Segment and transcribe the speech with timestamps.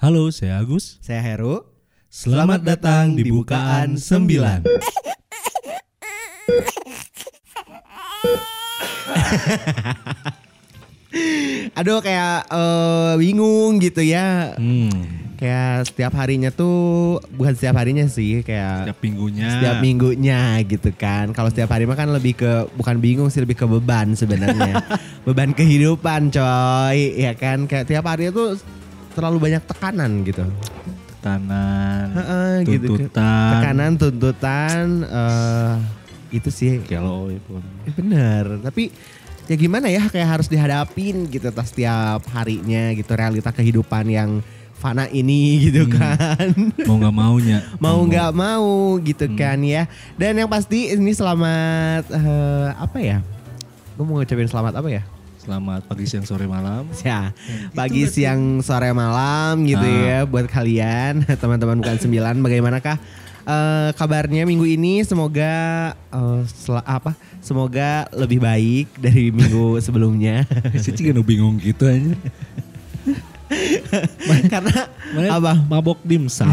[0.00, 0.96] Halo, saya Agus.
[1.04, 1.60] Saya Heru.
[2.08, 4.64] Selamat datang di Bukaan 9.
[11.76, 14.56] Aduh kayak eh, bingung gitu ya.
[14.56, 14.88] Hmm,
[15.36, 19.48] Kayak setiap harinya tuh bukan setiap harinya sih kayak setiap minggunya.
[19.52, 21.36] setiap minggunya gitu kan.
[21.36, 24.80] Kalau setiap hari mah kan lebih ke bukan bingung sih lebih ke beban sebenarnya.
[25.28, 28.56] beban kehidupan coy, ya kan kayak tiap hari itu
[29.10, 30.44] terlalu banyak tekanan gitu.
[31.16, 32.96] Tekanan, Heeh, gitu.
[32.96, 33.50] tuntutan.
[33.52, 35.74] Tekanan, tuntutan eh
[36.30, 37.58] itu sih Kalau itu.
[37.84, 38.88] Eh, Bener, tapi
[39.44, 44.30] ya gimana ya kayak harus dihadapin gitu tas setiap harinya gitu realita kehidupan yang
[44.72, 46.54] fana ini gitu kan.
[46.86, 47.58] Mau nggak maunya.
[47.84, 48.70] mau nggak mau
[49.02, 49.36] gitu Hmm.
[49.36, 49.84] kan ya.
[50.16, 53.18] Dan yang pasti ini selamat eh, apa ya?
[53.92, 55.02] Gue mau ngucapin selamat apa ya?
[55.40, 56.84] Selamat pagi, siang, sore, malam.
[57.00, 57.32] Ya,
[57.72, 60.04] pagi, siang, sore, malam gitu Ah.
[60.04, 62.36] ya buat kalian teman-teman bukan sembilan.
[62.38, 62.96] Bagaimanakah
[63.42, 65.00] eh, kabarnya minggu ini?
[65.00, 65.52] Semoga
[66.46, 67.16] sel- apa?
[67.40, 70.44] Semoga lebih baik dari minggu sebelumnya.
[70.76, 72.12] Si Cika nu bingung gitu aja.
[74.46, 74.86] Karena
[75.32, 75.52] apa?
[75.56, 76.52] Mabok dimsum.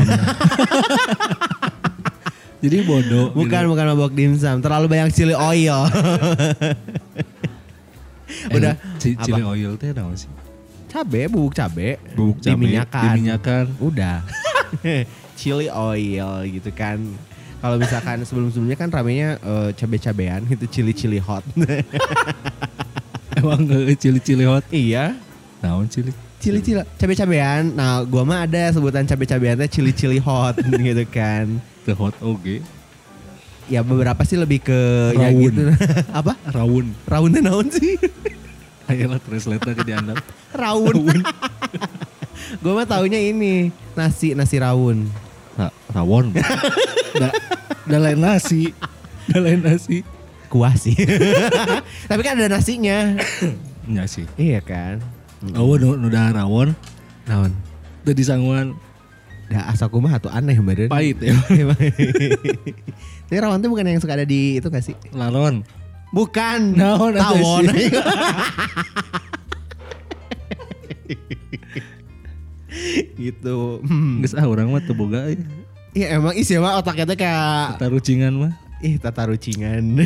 [2.57, 3.35] Jadi bodoh.
[3.37, 3.69] Bukan gitu.
[3.69, 5.85] bukan mabok dimsum, terlalu banyak chili oil.
[8.27, 9.23] Eh, Udah ci- apa?
[9.23, 10.29] Chili oil teh naon sih?
[10.87, 13.03] cabe, bubuk cabe, Bubuk cabai, diminyakan.
[13.05, 13.65] diminyakan.
[13.77, 14.17] Udah.
[15.39, 16.97] chili oil gitu kan.
[17.57, 21.43] Kalau misalkan sebelum-sebelumnya kan ramenya eh, cabe-cabean itu chili-chili hot.
[23.35, 23.61] Emang
[23.95, 24.65] cili-cili hot?
[24.69, 25.13] iya,
[25.59, 26.09] Naon cili?
[26.37, 27.73] chili-chili cabe-cabean.
[27.73, 31.57] Nah, gua mah ada sebutan cabe-cabeannya chili-chili hot gitu kan.
[31.85, 32.61] The hot oge.
[33.67, 34.79] Ya beberapa sih lebih ke
[35.11, 35.43] ya Rawun.
[35.43, 35.61] gitu.
[36.19, 36.33] Apa?
[36.49, 36.85] Rawun.
[37.03, 37.99] Raunnya naon sih?
[38.89, 40.23] Ayolah translate aja diandap.
[40.55, 41.19] Rawun.
[42.63, 45.11] Gue mah taunya ini nasi nasi rawun.
[45.59, 46.31] Ra rawon.
[46.31, 47.27] da,
[47.83, 48.71] da lain nasi.
[49.27, 50.07] Da lain nasi.
[50.47, 50.95] Kuah sih.
[52.07, 53.19] Tapi kan ada nasinya.
[53.83, 54.23] Nya sih.
[54.39, 55.03] iya kan.
[55.59, 56.71] Oh, nu, nu da rawon.
[57.27, 57.51] Naon?
[58.07, 58.79] Teu disangguan
[59.47, 60.91] Dah asa kumaha tuh aneh bener.
[60.91, 61.31] pahit ya.
[63.27, 64.95] Tapi rawon tuh bukan yang suka ada di itu gak sih?
[65.15, 65.63] Laron.
[66.11, 66.75] Bukan.
[66.75, 67.63] Atuh Tawon.
[73.17, 73.79] gitu.
[73.83, 74.19] Hmm.
[74.21, 75.39] Geus ah urang mah teu boga ya.
[75.97, 78.53] Iya emang isi mah otaknya tuh kayak Tata rucingan mah.
[78.77, 79.97] ih tata rucingan.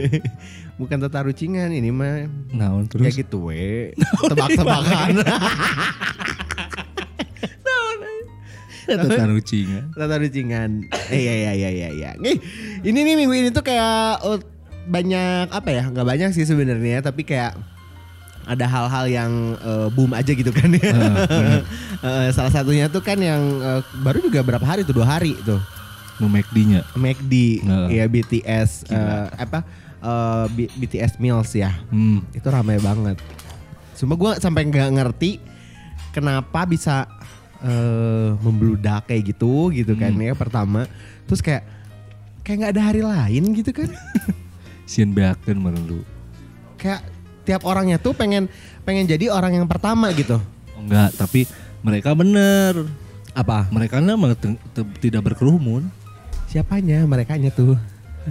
[0.80, 3.04] bukan tata rucingan ini mah Naon terus?
[3.04, 3.92] Kayak gitu we.
[4.32, 5.20] Tebak-tebakan.
[8.86, 9.82] Tata rucingan.
[9.90, 10.70] Tata rucingan.
[11.10, 12.10] Eh iya iya iya iya iya.
[12.16, 12.38] Nih,
[12.82, 14.38] ini nih minggu ini tuh kayak oh,
[14.86, 15.82] banyak apa ya?
[15.90, 17.58] Nggak banyak sih sebenarnya, tapi kayak
[18.46, 20.92] ada hal-hal yang eh, boom aja gitu kan ya.
[21.26, 21.62] bener.
[21.96, 25.58] Eh, salah satunya tuh kan yang eh, baru juga berapa hari tuh dua hari tuh.
[26.16, 26.86] Nu McD-nya.
[26.94, 27.88] McD, Heeh.
[27.92, 28.94] ya BTS Gila.
[28.94, 29.58] eh, apa
[29.98, 31.74] eh, B- BTS Meals ya.
[31.90, 32.22] Hmm.
[32.30, 33.18] itu ramai banget.
[33.96, 35.40] Cuma gue sampai nggak ngerti
[36.12, 37.08] kenapa bisa
[37.62, 40.22] eh membludak kayak gitu gitu kan Hmm.
[40.22, 40.84] ya pertama.
[41.24, 41.62] Terus kayak
[42.42, 43.88] kayak nggak ada hari lain gitu kan.
[44.86, 46.00] Sieun beakeun menurut lu.
[46.76, 47.00] kayak
[47.42, 48.46] tiap orangnya tuh pengen
[48.84, 50.36] pengen jadi orang yang pertama gitu.
[50.76, 51.48] Enggak, tapi
[51.80, 52.86] mereka bener.
[53.32, 53.66] Apa?
[53.72, 53.98] Mereka
[55.00, 55.88] tidak berkerumun.
[56.46, 57.02] Siapanya?
[57.08, 57.74] Merekanya tuh.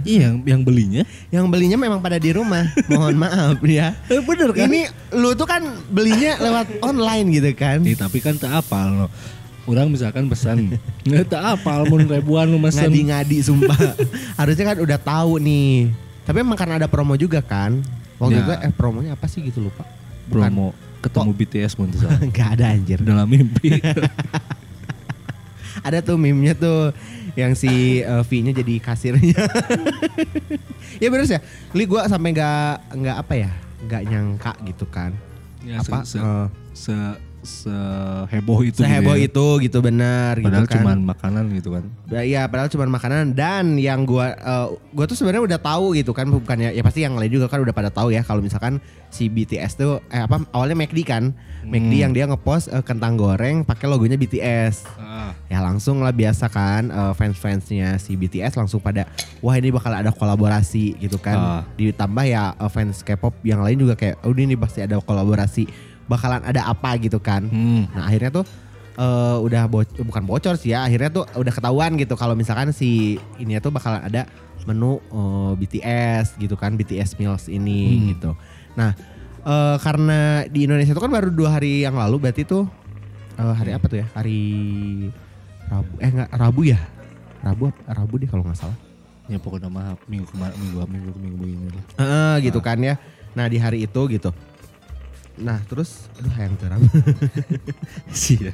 [0.02, 1.02] Iya, yang, yang belinya.
[1.28, 2.68] Yang belinya memang pada di rumah.
[2.86, 3.96] Mohon maaf ya.
[4.06, 4.66] Eh, bener kan?
[4.66, 4.80] Ini
[5.14, 7.80] lu tuh kan belinya lewat online gitu kan.
[7.80, 9.08] Eh, tapi kan tak apal no.
[9.66, 12.86] Orang misalkan pesan, nggak tak apal mun ribuan lu mesen.
[12.86, 13.74] ngadi-ngadi sumpah.
[14.38, 15.90] Harusnya kan udah tahu nih.
[16.22, 17.82] Tapi emang karena ada promo juga kan.
[18.16, 18.42] Waktu Ya.
[18.42, 19.82] itu eh promonya apa sih gitu lupa.
[20.26, 20.38] Bukan.
[20.48, 22.18] promo ketemu BTS mun teu salah.
[22.30, 22.98] Enggak ada anjir.
[23.02, 23.74] dalam mimpi.
[25.86, 26.90] Ada tuh meme-nya tuh
[27.38, 29.38] yang si eh, V-nya jadi kasirnya.
[31.02, 31.40] ya bener sih ya.
[31.78, 33.52] Li gua sampai nggak nggak apa ya?
[33.86, 35.12] nggak nyangka gitu kan.
[35.62, 36.94] ya, apa se, se, eh, se,
[37.46, 38.82] seheboh itu.
[38.82, 39.62] seheboh gitu ya.
[39.62, 40.76] itu gitu benar Padahal gitu kan.
[40.82, 41.84] cuman makanan gitu kan.
[42.10, 46.10] Ya, Iya, padahal cuma makanan dan yang gua eh, gua tuh sebenarnya udah tahu gitu
[46.10, 49.26] kan bukannya ya pasti yang lain juga kan udah pada tahu ya kalau misalkan si
[49.26, 51.30] BTS tuh eh apa awalnya McD kan.
[51.62, 52.02] McD Hmm.
[52.06, 54.86] yang dia ngepost eh, kentang goreng pakai logonya BTS.
[54.96, 55.34] Ah.
[55.46, 59.06] Ya langsung lah biasa kan eh, fans-fansnya si BTS langsung pada
[59.38, 61.34] wah ini bakal ada kolaborasi gitu kan.
[61.34, 61.62] Ah.
[61.74, 65.66] Ditambah ya eh, fans K-pop yang lain juga kayak oh ini pasti ada kolaborasi.
[66.06, 67.46] Bakalan ada apa gitu kan.
[67.46, 67.90] Hmm.
[67.90, 68.44] Nah akhirnya tuh
[68.94, 73.14] eh, udah bo- bukan bocor sih ya akhirnya tuh udah ketahuan gitu kalau misalkan si
[73.36, 74.24] ini tuh bakalan ada
[74.64, 78.06] menu eh, BTS gitu kan BTS meals ini Hmm.
[78.10, 78.30] gitu.
[78.74, 78.94] Nah
[79.42, 82.64] eh, karena di Indonesia itu kan baru dua hari yang lalu berarti tuh
[83.34, 84.06] eh, hari apa tuh ya?
[84.12, 84.40] Hari
[85.66, 85.92] Rabu.
[85.98, 86.78] Eh enggak Rabu ya?
[87.42, 88.78] Rabu Rabu deh kalau nggak salah.
[89.26, 91.84] Ya pokoknya mah minggu kemarin minggu minggu minggu ini lah.
[91.98, 92.94] Heeh, gitu kan ya.
[93.34, 94.30] Nah di hari itu gitu.
[95.36, 96.80] Nah terus, aduh yang teram.
[98.10, 98.52] Sih ya.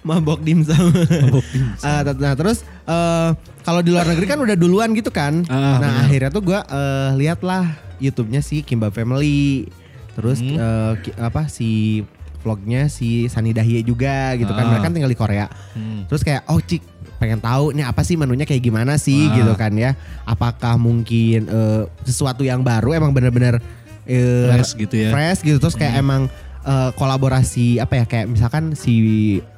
[0.00, 0.90] Mabok dimsum.
[0.94, 1.82] Mabok dimsum.
[1.86, 3.30] Ah, tet- nah terus eh,
[3.60, 5.42] kalau di luar negeri kan udah duluan gitu kan.
[5.46, 6.06] Ah, nah benar.
[6.06, 7.66] akhirnya tuh gue eh, lihat lah
[7.98, 9.66] YouTube-nya si Kimba Family.
[10.12, 10.54] Terus Hmm.
[10.54, 12.02] eh, ki- apa si
[12.40, 14.64] vlognya si Sani Dahye juga gitu kan.
[14.64, 14.68] Ah.
[14.70, 15.46] Mereka kan tinggal di Korea.
[15.72, 16.06] Hmm.
[16.06, 16.82] Terus kayak oh cik
[17.18, 19.34] pengen tahu nih apa sih menunya kayak gimana sih Ah.
[19.34, 19.92] gitu kan ya.
[20.22, 23.58] Apakah mungkin eh, sesuatu yang baru emang bener-bener
[24.04, 25.10] eh, Fresh gitu ya.
[25.10, 26.02] fresh gitu terus kayak Hmm.
[26.02, 26.22] emang
[26.60, 28.94] eh, kolaborasi apa ya kayak misalkan si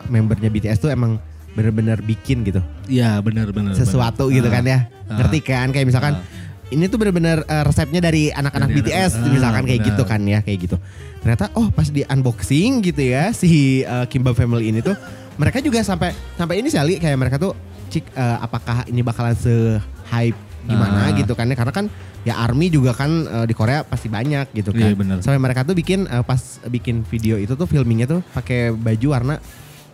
[0.07, 1.19] membernya BTS tuh emang
[1.53, 3.75] bener-bener bikin gitu Iya benar benar.
[3.75, 4.35] sesuatu benar.
[4.35, 4.53] gitu Ah.
[4.53, 5.17] kan ya Ah.
[5.19, 6.71] ngerti kan kayak misalkan Ah.
[6.71, 9.91] ini tuh bener-bener eh, resepnya dari anak-anak BTS anak- ah, misalkan kayak benar.
[9.91, 10.77] gitu kan ya kayak gitu
[11.19, 13.51] ternyata oh pas di unboxing gitu ya si
[13.83, 14.97] eh, Kimba Family ini tuh
[15.35, 17.53] mereka juga sampai sampai ini sekali kayak mereka tuh
[17.91, 19.77] cik eh, apakah ini bakalan se
[20.09, 21.13] hype gimana Ah.
[21.13, 21.87] gitu kan ya karena kan
[22.23, 25.17] ya Army juga kan eh, di Korea pasti banyak gitu kan Iya, benar.
[25.19, 29.37] sampai mereka tuh bikin eh, pas bikin video itu tuh filmingnya tuh pakai baju warna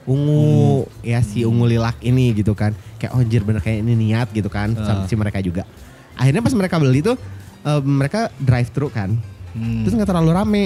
[0.05, 4.29] ungu ya si ungu lilak ini gitu kan kayak oh anjir bener kayak ini niat
[4.31, 5.07] gitu kan sama Ah.
[5.07, 5.69] si mereka juga
[6.15, 7.17] akhirnya pas mereka beli tuh
[7.61, 9.17] eh, mereka drive thru kan
[9.49, 9.81] Hmm.
[9.81, 10.65] terus nggak terlalu rame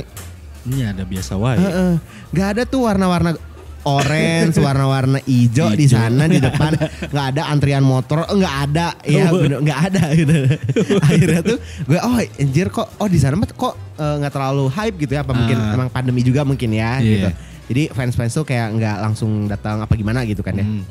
[0.63, 1.59] Ini ada biasa wae.
[1.59, 1.95] Heeh.
[2.31, 3.35] nggak ada tuh warna-warna
[3.83, 6.73] orange warna-warna hijau di sana di depan.
[7.09, 8.25] Nggak ada antrian motor.
[8.25, 8.87] Oh, nggak ada.
[9.03, 10.35] Ya nggak ada gitu.
[11.07, 14.97] Akhirnya tuh gue oh anjir kok oh di sana mah kok eh, nggak terlalu hype
[14.99, 15.23] gitu ya.
[15.23, 15.75] Apa mungkin Ah.
[15.75, 17.07] emang pandemi juga mungkin ya Iya.
[17.07, 17.29] gitu.
[17.69, 20.65] Jadi fans-fans tuh kayak nggak langsung datang apa gimana gitu kan ya.
[20.65, 20.85] Hmm.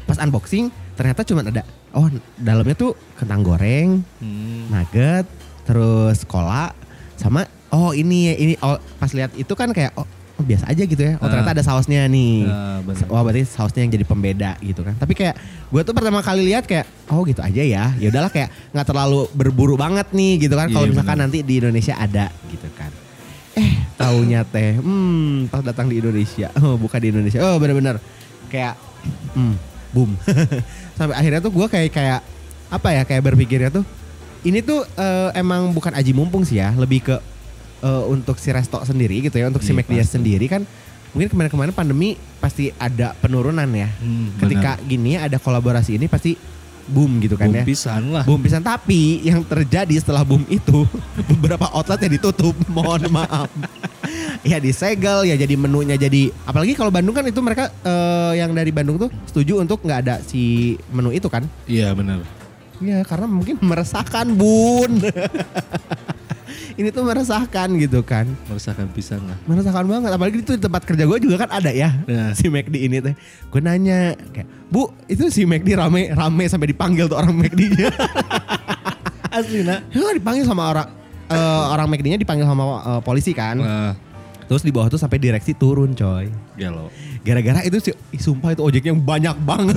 [0.00, 1.62] pas unboxing ternyata cuma ada
[1.94, 4.66] oh dalamnya tuh kentang goreng Hmm.
[4.66, 5.22] nugget
[5.62, 6.74] terus cola
[7.14, 10.02] sama oh ini ini oh, pas lihat itu kan kayak oh,
[10.40, 11.14] oh, biasa aja gitu ya.
[11.16, 11.28] Oh Ah.
[11.28, 12.48] ternyata ada sausnya nih.
[12.48, 13.04] Ah, benar.
[13.06, 14.96] wah berarti sausnya yang jadi pembeda gitu kan.
[14.96, 15.36] Tapi kayak
[15.68, 17.92] gue tuh pertama kali lihat kayak oh gitu aja ya.
[17.94, 20.66] Ya udahlah kayak nggak terlalu berburu banget nih gitu kan.
[20.66, 21.28] Kalau Iya, misalkan benar.
[21.28, 22.88] nanti di Indonesia ada gitu kan.
[23.52, 26.48] Eh taunya teh hmm pas datang di Indonesia.
[26.56, 27.38] Oh bukan di Indonesia.
[27.42, 28.00] Oh bener-bener.
[28.48, 28.80] Kayak
[29.34, 29.54] hmm
[29.90, 30.16] boom.
[30.96, 32.20] Sampai akhirnya tuh gue kayak kayak
[32.70, 33.82] apa ya kayak berpikirnya tuh
[34.40, 36.72] ini tuh eh, emang bukan aji mumpung sih ya.
[36.72, 37.16] Lebih ke
[37.80, 40.62] eh, untuk si resto sendiri gitu ya untuk si Iya, McD sendiri kan
[41.10, 43.90] mungkin kemarin-kemarin pandemi pasti ada penurunan ya.
[43.96, 46.38] Hmm, ketika gini ada kolaborasi ini pasti
[46.86, 47.64] boom gitu kan Boom ya.
[47.64, 48.22] pisan lah.
[48.22, 48.60] boom pisan.
[48.60, 50.86] Tapi yang terjadi setelah boom itu
[51.30, 52.54] beberapa outlet yang ditutup.
[52.70, 53.50] Mohon maaf.
[54.40, 58.70] Ya disegel ya jadi menunya jadi apalagi kalau Bandung kan itu mereka eh, yang dari
[58.70, 61.42] Bandung tuh setuju untuk nggak ada si menu itu kan?
[61.66, 62.22] Iya benar.
[62.80, 65.04] ya karena mungkin meresahkan bun
[66.80, 68.24] ini tuh meresahkan gitu kan.
[68.48, 69.36] Meresahkan pisan lah.
[69.44, 70.10] meresahkan banget.
[70.16, 71.92] Apalagi itu di tempat kerja gue juga kan ada ya.
[72.08, 72.32] Nah.
[72.32, 73.14] si McD ini teh.
[73.52, 77.90] Gue nanya kayak bu itu si McD rame rame sampai dipanggil tuh orang McD-nya
[79.36, 79.86] Asli nak.
[79.92, 80.88] ya dipanggil sama orang
[81.28, 83.60] eh, orang McD-nya dipanggil sama eh, polisi kan.
[83.60, 83.92] Nah,
[84.48, 86.26] terus di bawah tuh sampai direksi turun coy
[86.60, 86.92] gelo.
[87.20, 89.76] gara-gara itu sih ih, sumpah itu ojeknya banyak banget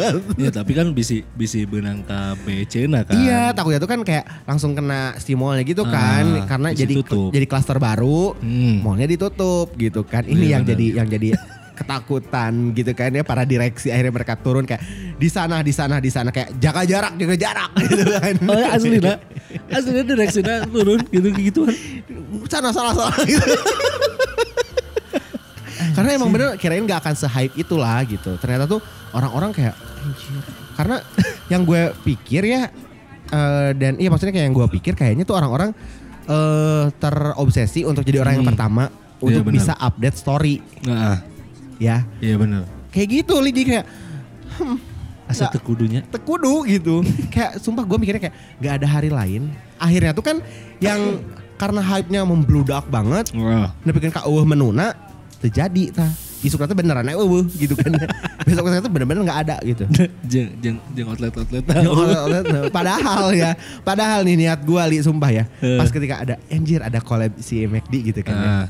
[0.38, 3.12] Ya tapi kan bisi bisi benang ke BC na kan.
[3.14, 6.94] Iya, takutnya tuh kan kayak langsung kena si mallnya gitu kan, Ah, karena bisa jadi
[6.98, 7.30] tutup.
[7.30, 8.80] jadi klaster baru, Hmm.
[8.80, 10.22] mallnya ditutup gitu kan.
[10.22, 10.72] Ini Iya, yang benar.
[10.74, 11.28] jadi yang jadi
[11.78, 14.82] ketakutan gitu kan ya para direksi akhirnya mereka turun kayak
[15.14, 18.34] di sana di sana di sana kayak jaga jarak jaga jarak gitu kan.
[18.44, 19.18] Oh ya, asli nak.
[19.68, 21.76] Asli direksi nak turun gitu gitu kan.
[22.46, 23.46] sana salah salah gitu.
[25.90, 28.36] Karena emang bener kirain gak akan se-hype itulah gitu.
[28.36, 28.80] Ternyata tuh
[29.10, 30.42] orang-orang kayak anjir.
[30.74, 30.96] Karena
[31.52, 32.68] yang gue pikir ya
[33.28, 35.70] eh, dan iya maksudnya kayak yang gue pikir kayaknya tuh orang-orang
[36.24, 38.52] eh terobsesi untuk jadi orang yang Hmm.
[38.52, 38.84] pertama
[39.18, 39.56] Iya, untuk benar.
[39.56, 40.54] bisa update story
[40.84, 41.18] Nah,
[41.76, 42.04] ya.
[42.18, 42.68] iya benar.
[42.88, 43.84] Kayak gitu Lidi kayak
[45.24, 45.52] Asa Nggak.
[45.54, 46.00] tekudunya.
[46.04, 47.04] tekudu gitu.
[47.34, 49.52] kayak sumpah gue mikirnya kayak gak ada hari lain.
[49.76, 50.36] Akhirnya tuh kan
[50.78, 51.20] yang
[51.54, 53.74] karena hype-nya membludak banget Wah.
[53.82, 54.94] nepikeun ka eueuh menuna
[55.38, 57.90] terjadi tah isuk nanti beneran aja eueuh gitu kan
[58.46, 59.84] besok ternyata bener-bener nggak ada gitu
[60.30, 61.62] jeng jeng jeng outlet outlet.
[62.70, 65.74] padahal ya padahal nih niat gua li sumpah ya Eh.
[65.74, 68.46] pas ketika ada anjir ada collab si McD gitu kan ya.
[68.46, 68.66] Ah.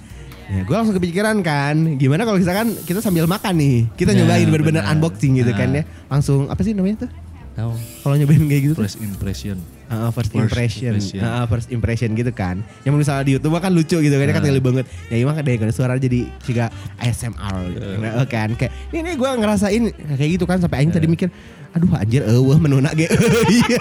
[0.49, 4.49] Ya, gue langsung kepikiran kan, gimana kalau misalkan kita sambil makan nih, kita Ya, nyobain
[4.49, 5.77] bener-bener unboxing gitu kan Ah.
[5.77, 7.11] ya, langsung apa sih namanya tuh?
[7.53, 7.73] Tahu.
[7.77, 8.75] Kalau nyobain kayak gitu?
[8.81, 9.61] First impression.
[9.89, 11.25] Ah, first, First impression, impression.
[11.25, 12.61] Ah, first impression gitu kan.
[12.85, 14.85] Yang misalnya di YouTube kan lucu gitu kan, dia kan tinggal banget.
[15.09, 16.69] Ya emang ada yang suara jadi juga
[17.01, 18.29] ASMR gitu Ah.
[18.29, 18.53] kan.
[18.53, 19.83] Kayak ini nih gue ngerasain
[20.21, 21.01] kayak gitu kan sampai aing Ah.
[21.01, 21.29] tadi mikir,
[21.73, 23.09] aduh anjir eueuh menu ge.
[23.49, 23.81] Iya.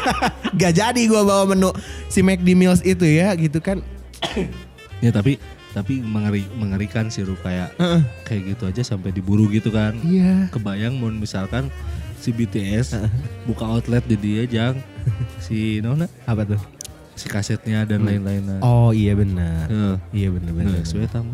[0.56, 1.76] Gak jadi gue bawa menu
[2.08, 3.84] si McD Meals itu ya gitu kan.
[4.98, 5.38] Ya tapi
[5.78, 8.02] tapi mengeri, mengerikan sih Ru kayak Heeh.
[8.26, 9.94] kayak gitu aja sampai diburu gitu kan.
[10.02, 10.50] Iya.
[10.50, 11.70] Kebayang mau misalkan
[12.28, 13.00] si BTS
[13.48, 14.76] buka outlet di dia jang
[15.40, 16.60] si nona Apa tuh?
[17.16, 18.60] si kasetnya dan lain-lainnya.
[18.62, 19.66] Oh iya benar.
[19.66, 19.96] Heeh.
[20.14, 20.70] Iya benar benar.
[20.70, 21.34] Nah, sesuai tamu.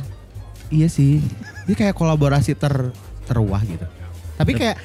[0.72, 1.20] Iya sih.
[1.68, 2.72] Ini kayak kolaborasi ter
[3.26, 3.84] terwah gitu.
[4.38, 4.80] Tapi kayak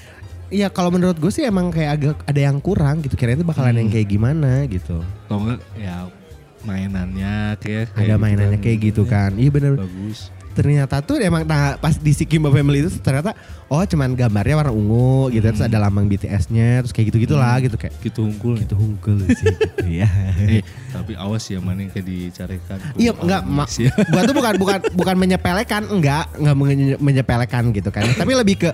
[0.50, 3.14] ya kalau menurut gue sih emang kayak agak ada yang kurang gitu.
[3.14, 3.80] Kira itu bakalan Hmm.
[3.84, 4.98] yang kayak gimana gitu.
[5.28, 6.10] Kalau enggak ya
[6.66, 9.38] mainannya kayak, ada mainannya kayak gitu kan.
[9.38, 9.72] Iya bener.
[9.78, 10.34] Bagus.
[10.58, 13.30] Ternyata tuh emang nah, pas di si Kimba Family itu ternyata
[13.66, 15.46] oh cuman gambarnya warna ungu gitu.
[15.46, 15.70] Terus Hmm.
[15.70, 16.82] ada lambang BTS-nya.
[16.82, 17.94] Terus kayak gitu-gitulah gitu kayak.
[18.00, 18.58] Gitu unggul.
[18.58, 19.46] Itu hungkul sih.
[19.46, 20.10] gitu, Iya.
[20.36, 22.78] Eh, tapi awas ya mana yang kayak dicarikan.
[22.92, 23.94] Iya enggak ma- Indonesia.
[24.10, 28.70] gua tuh bukan bukan bukan menyepelekan enggak enggak menye- menyepelekan gitu kan tapi lebih ke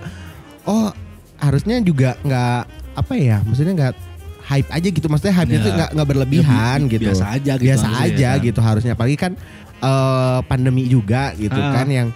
[0.63, 0.89] oh
[1.37, 3.93] harusnya juga enggak apa ya maksudnya enggak
[4.41, 5.57] hype aja gitu maksudnya hype Ya.
[5.57, 8.45] itu enggak enggak berlebihan Ya, gitu biasa aja gitu biasa aja ya kan.
[8.45, 9.31] gitu harusnya apalagi kan
[9.77, 11.73] eh, pandemi juga gitu Ah.
[11.73, 12.09] kan yang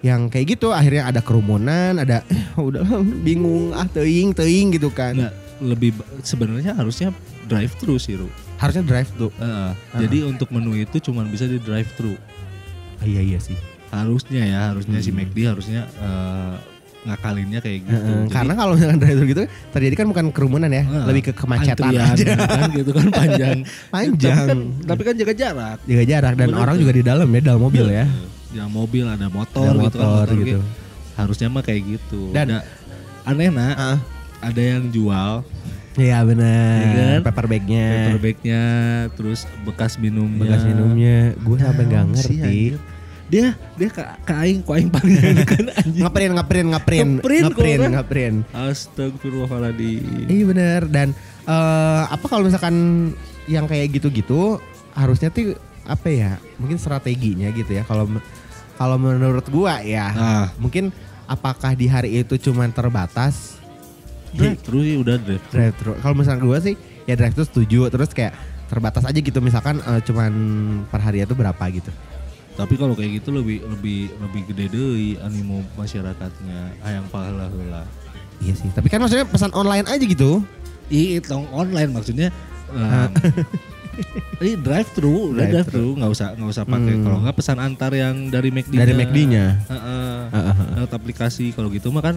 [0.00, 5.16] yang kayak gitu akhirnya ada kerumunan ada eh, udahlah bingung ah teing teing gitu kan
[5.16, 7.10] Enggak, lebih sebenarnya harusnya
[7.44, 8.28] drive thru sih, Ru.
[8.56, 9.70] harusnya drive tuh Heeh.
[9.96, 12.12] Jadi untuk menu itu cuma bisa di drive thru.
[13.00, 13.56] iya iya sih
[13.86, 15.22] Harusnya ya, harusnya si Hmm.
[15.22, 16.54] McD harusnya eh,
[17.06, 17.94] ngakalinnya kayak gitu.
[17.94, 21.32] Heeh, Jadi, karena kalau misalkan drive gitu terjadi kan bukan kerumunan ya, eh, lebih ke
[21.32, 22.26] kemacetan aja.
[22.58, 23.58] kan gitu kan panjang.
[23.94, 24.36] Panjang.
[24.36, 25.78] Tapi kan, tapi kan jaga jarak.
[25.86, 26.82] Jaga jarak dan Bener orang tuh.
[26.82, 28.04] juga di dalam ya, dalam mobil ya.
[28.50, 30.06] Ya mobil ada motor Ada gitu kan.
[30.06, 30.60] motor motor gitu.
[31.14, 32.20] Harusnya mah kayak gitu.
[32.30, 32.60] Dan- ada
[33.24, 33.96] aneh nak, Heeh.
[34.42, 35.32] ada yang jual
[35.96, 36.76] Iya benar.
[36.76, 37.20] Iya kan?
[37.24, 38.62] Paper bagnya, paper bagnya,
[39.16, 40.44] terus bekas minumnya.
[40.44, 41.32] bekas minumnya.
[41.40, 42.36] Gue sampai nggak sih, ngerti.
[42.36, 42.74] anjir.
[43.26, 45.18] Dia dia ke, ke aing, ku aing paling
[45.50, 46.02] kan anjing.
[46.06, 48.36] Ngeprint, ngeprint, ngeprint, Ngeprint kok ngeprint.
[48.54, 50.30] Astagfirullahaladzim.
[50.30, 50.80] Iya benar.
[50.86, 51.08] Dan
[51.42, 52.74] eh, apa kalau misalkan
[53.46, 54.62] yang kayak gitu-gitu
[54.94, 56.32] harusnya tuh apa ya?
[56.58, 57.82] Mungkin strateginya gitu ya.
[57.82, 58.06] Kalau
[58.76, 60.92] kalau menurut gua ya, Nah, mungkin
[61.26, 63.58] apakah di hari itu cuman terbatas
[64.30, 65.54] drive thru sih udah drive thru.
[65.58, 65.92] drive thru.
[65.98, 66.74] Kalau misalkan gue sih
[67.08, 70.32] ya drive thru setuju terus kayak terbatas aja gitu misalkan eh, cuman
[70.86, 71.90] per hari itu berapa gitu.
[72.56, 76.80] Tapi kalau kayak gitu lebih lebih lebih gede deh animo masyarakatnya.
[76.80, 77.84] Ayang pahala heula.
[78.40, 78.68] Iya sih.
[78.72, 80.40] Tapi kan maksudnya pesan online aja gitu.
[80.88, 82.32] Ih, itu online maksudnya.
[82.72, 83.12] Um,
[84.42, 86.94] ini drive thru, drive thru, nggak usah nggak usah pakai.
[86.96, 87.04] Hmm.
[87.04, 88.72] Kalau nggak pesan antar yang dari McD.
[88.72, 89.46] Dari McD-nya.
[89.68, 90.18] Heeh.
[90.32, 90.68] Heeh, heeh.
[90.80, 92.16] lewat aplikasi kalau gitu mah kan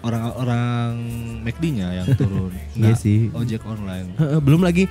[0.00, 0.96] orang-orang
[1.44, 2.52] McD-nya yang turun.
[2.80, 3.28] Iya sih.
[3.32, 4.16] Ojek online.
[4.16, 4.88] Heeh, Belum lagi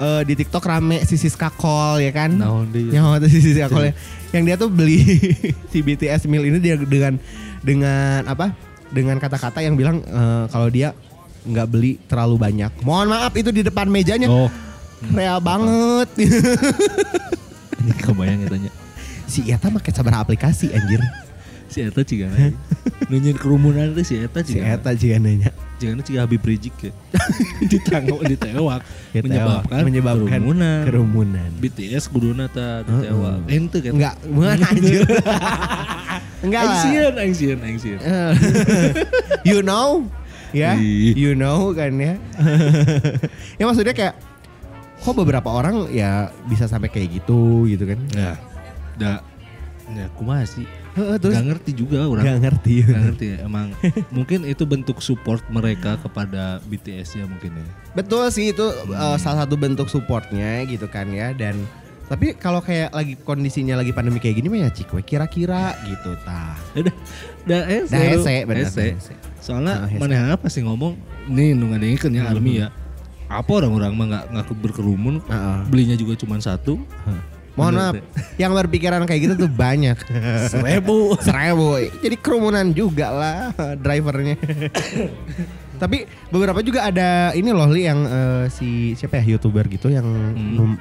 [0.00, 2.32] eh, di TikTok rame si Siska Kol ya kan.
[2.32, 2.90] Naon deui.
[2.90, 3.94] Yang waktu si Siska Kol ya.
[4.32, 5.00] Yang dia tuh beli
[5.72, 7.20] si BTS meal ini dia dengan
[7.60, 8.56] dengan apa?
[8.90, 10.96] Dengan kata-kata yang bilang eh, kalau dia
[11.44, 12.72] nggak beli terlalu banyak.
[12.84, 14.28] Mohon maaf itu di depan mejanya.
[14.28, 14.50] Oh,
[15.16, 16.08] Real banget.
[17.80, 18.70] ini kebayang ya tanya.
[19.24, 21.00] si Eta make sabar aplikasi anjir.
[21.70, 22.26] Si Eta ciga
[23.06, 24.74] Nunyin kerumunan itu si Eta Si ciga.
[24.74, 25.50] Eta juga nanya.
[25.80, 26.92] Jangan ciga Habib Rizik ya.
[27.72, 28.82] Ditanggung ditewak
[29.16, 30.80] menyebabkan, menyebabkan kerumunan.
[30.84, 31.50] kerumunan.
[31.56, 33.48] BTS kuduna ta ditewak.
[33.48, 33.56] Heeh.
[33.56, 33.92] Ente kan.
[33.96, 35.00] Enggak, bukan anjir.
[36.44, 36.74] Enggak lah.
[37.16, 37.98] Angsieun, angsieun.
[38.02, 38.32] Eh,
[39.46, 40.04] you know
[40.50, 41.14] ya Ih.
[41.14, 42.18] you know kan ya
[43.54, 44.18] ya maksudnya kayak
[44.98, 48.32] kok beberapa orang ya bisa sampai kayak gitu gitu kan Ya.
[48.98, 49.22] Da
[49.94, 50.66] ya kumaha sih?
[50.92, 52.24] Terus Gak ngerti juga orang.
[52.24, 53.38] nggak ngerti Gak ngerti ya.
[53.42, 53.66] Emang
[54.16, 57.66] mungkin itu bentuk support mereka kepada BTS ya mungkin ya.
[57.92, 61.58] betul sih itu uh, salah satu bentuk supportnya gitu kan ya dan
[62.06, 66.58] tapi kalau kayak lagi kondisinya lagi pandemi kayak gini mah ya cikwe kira-kira gitu tah
[66.72, 66.94] Udah,
[67.44, 67.86] udah ese.
[67.88, 68.10] Dah lu.
[68.16, 68.86] ese, bener, Ese.
[69.40, 69.94] Soalnya Ah, ese.
[69.96, 72.32] mana apa sih ngomong nih nu ngadengikeun ya Hmm.
[72.32, 72.68] army ya.
[73.26, 75.58] Apa orang-orang mah nggak nggak berkerumun Heeh.
[75.66, 76.82] belinya juga cuma satu
[77.60, 77.94] mohon maaf
[78.36, 79.96] yang berpikiran kayak gitu tuh banyak
[80.52, 81.76] seribu Seribu.
[82.00, 83.38] Jadi kerumunan juga lah
[83.76, 84.40] drivernya.
[85.76, 90.04] Tapi beberapa juga ada ini loh Li yang eh, si siapa ya youtuber gitu yang
[90.04, 90.76] Hmm.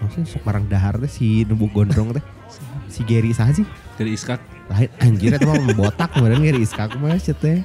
[0.00, 2.24] maksudnya sok marang dahar teh si numbuk gondrong teh.
[2.88, 3.64] Si Gary sah sih?
[3.92, 7.64] dari Iskak Lain anjir itu mah botak kemudian Gary Iskak mah teh.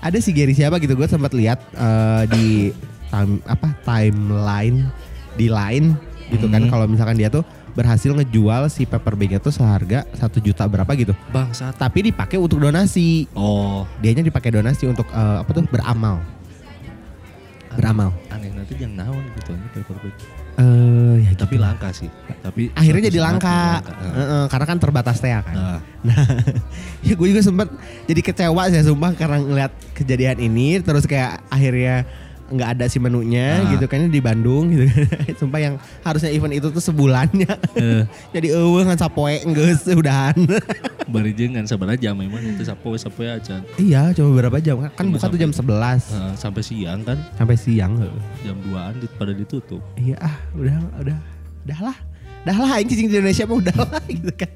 [0.00, 2.46] Ada si Gary siapa gitu gue sempat lihat eh, di
[3.08, 4.88] time, apa timeline
[5.34, 5.92] di line
[6.32, 6.70] gitu kan Hmm.
[6.72, 11.10] kalau misalkan dia tuh berhasil ngejual si paper bagnya tuh seharga satu juta berapa gitu
[11.28, 11.74] bangsat.
[11.74, 13.26] tapi dipakai untuk donasi.
[13.32, 16.22] Oh, Dianya dipakai donasi untuk eh, apa tuh beramal.
[17.74, 18.14] Beramal.
[18.30, 20.14] aneh nanti yang naon gitu ini paper bag.
[20.54, 21.64] Eh ya Tapi gitu.
[21.66, 22.06] langka sih.
[22.38, 23.58] Tapi Akhirnya jadi satu langka.
[23.82, 24.14] satu langka.
[24.14, 25.42] Heeh, karena kan terbatas teh kan.
[25.50, 26.20] Nah, Nah,
[27.06, 27.66] ya gue juga sempat
[28.04, 32.06] jadi kecewa sih sumpah karena ngeliat kejadian ini terus kayak akhirnya
[32.54, 33.70] nggak ada si menunya Ah.
[33.70, 34.86] gitu kan di Bandung gitu.
[35.40, 37.50] Sumpah yang harusnya event itu tuh sebulannya.
[37.74, 38.02] Eh.
[38.34, 40.38] Jadi eueuh ngan sapoe geus udahan.
[41.12, 43.60] Bari jeung kan sabar aja memang itu sapoe sapoe aja.
[43.76, 44.90] iya, cuma berapa jam kan?
[44.96, 47.92] Cuma buka tuh jam 11 Eh, sampai siang kan sampai siang.
[48.40, 49.82] jam 2-an di, pada ditutup.
[49.94, 51.18] Iya ah, udah udah
[51.64, 51.96] udah lah.
[52.42, 54.52] Dah lah aing cicing di Indonesia mah udah lah gitu kan.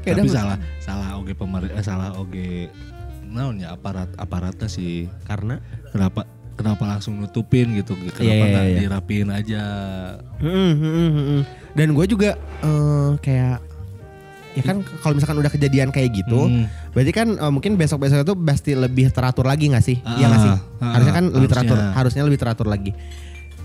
[0.00, 2.70] Ya Tapi salah salah oge pemerintah eh, salah oge
[3.26, 5.58] naonnya aparat aparatnya sih karena
[5.88, 6.26] kenapa
[6.60, 8.78] kenapa langsung nutupin gitu kenapa iya, nggak iya.
[8.84, 9.64] dirapiin aja
[10.38, 11.42] Mm, mm, mm, mm.
[11.70, 13.56] Dan gue juga eh, kayak
[14.50, 16.66] ya kan kalau misalkan udah kejadian kayak gitu, Hmm.
[16.90, 20.02] berarti kan eh, mungkin besok-besok itu pasti lebih teratur lagi nggak sih?
[20.02, 20.52] Iya nggak sih?
[20.82, 22.22] Ah, harusnya kan ah, lebih teratur, harusnya.
[22.26, 22.90] lebih teratur lagi.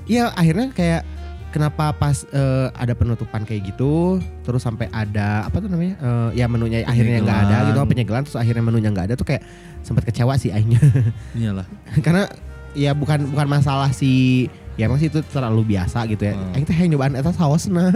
[0.06, 1.02] Iya akhirnya kayak
[1.50, 5.98] kenapa pas eh, ada penutupan kayak gitu, terus sampai ada apa tuh namanya?
[5.98, 9.42] eh, ya menunya akhirnya nggak ada gitu, penyegelan terus akhirnya menunya nggak ada tuh kayak
[9.82, 10.78] sempat kecewa sih akhirnya.
[11.34, 11.66] iyalah
[12.06, 12.30] Karena
[12.75, 16.36] ya bukan bukan masalah si ya emang sih itu terlalu biasa gitu ya.
[16.36, 16.53] Hmm.
[16.53, 17.96] Aing teh yang nyobaan eta saosna.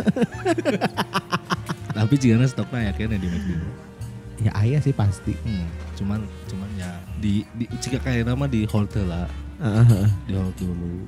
[1.97, 3.49] tapi jika stoknya ya kayaknya di McD
[4.39, 5.35] ya aya sih pasti.
[5.35, 5.67] hmm.
[5.99, 6.87] cuman cuman ya
[7.19, 9.27] di, di jika kayak nama di hotel lah
[10.23, 11.03] di hold dulu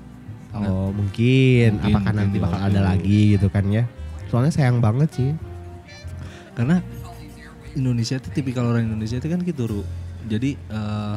[0.52, 2.90] Oh mungkin, Mungkin, apakah mungkin nanti bakal ada dulu.
[2.92, 3.88] lagi gitu kan ya.
[4.28, 5.32] Soalnya sayang banget sih.
[6.52, 6.84] karena
[7.72, 9.82] Indonesia itu tipikal orang Indonesia itu kan gitu Ru.
[10.28, 11.16] jadi eh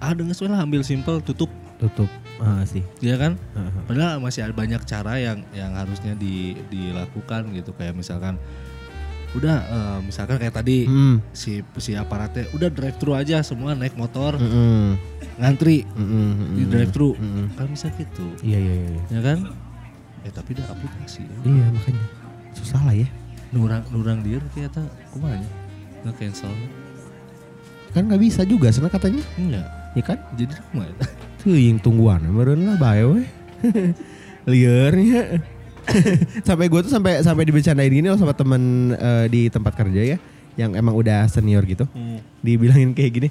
[0.00, 1.52] ah dengan lah ambil simple tutup
[1.82, 2.06] Tutup
[2.38, 2.82] Ah, sih.
[2.98, 3.82] ya kan Heeh.
[3.84, 8.34] Padahal masih ada banyak cara yang yang harusnya di, dilakukan gitu kayak misalkan
[9.32, 11.22] udah eh, misalkan kayak tadi Hmm.
[11.30, 15.00] si si aparatnya udah drive thru aja semua naik motor Mm-mm.
[15.36, 16.52] ngantri Mm-mm.
[16.52, 17.48] di drive thru Mm-mm.
[17.52, 19.02] kan bisa gitu Iya iya iya.
[19.08, 19.38] ya kan
[20.20, 22.04] ya tapi udah aplikasi Iya makanya
[22.52, 23.08] susah lah ya.
[23.50, 25.48] nurang nurang dia ternyata kumanya
[26.02, 26.52] nggak cancel
[27.90, 29.20] Kan nggak bisa juga sana katanya.
[29.36, 30.18] enggak Ya kan?
[30.34, 30.96] jadi kumanya
[31.42, 33.22] Tuh yang tungguan meureun lah bae we.
[34.50, 35.42] Liarnya.
[36.46, 40.18] sampai gue tuh sampai sampai dibercandain gini loh sama temen eh, di tempat kerja ya
[40.54, 41.82] yang emang udah senior gitu.
[42.38, 43.28] dibilangin kayak gini.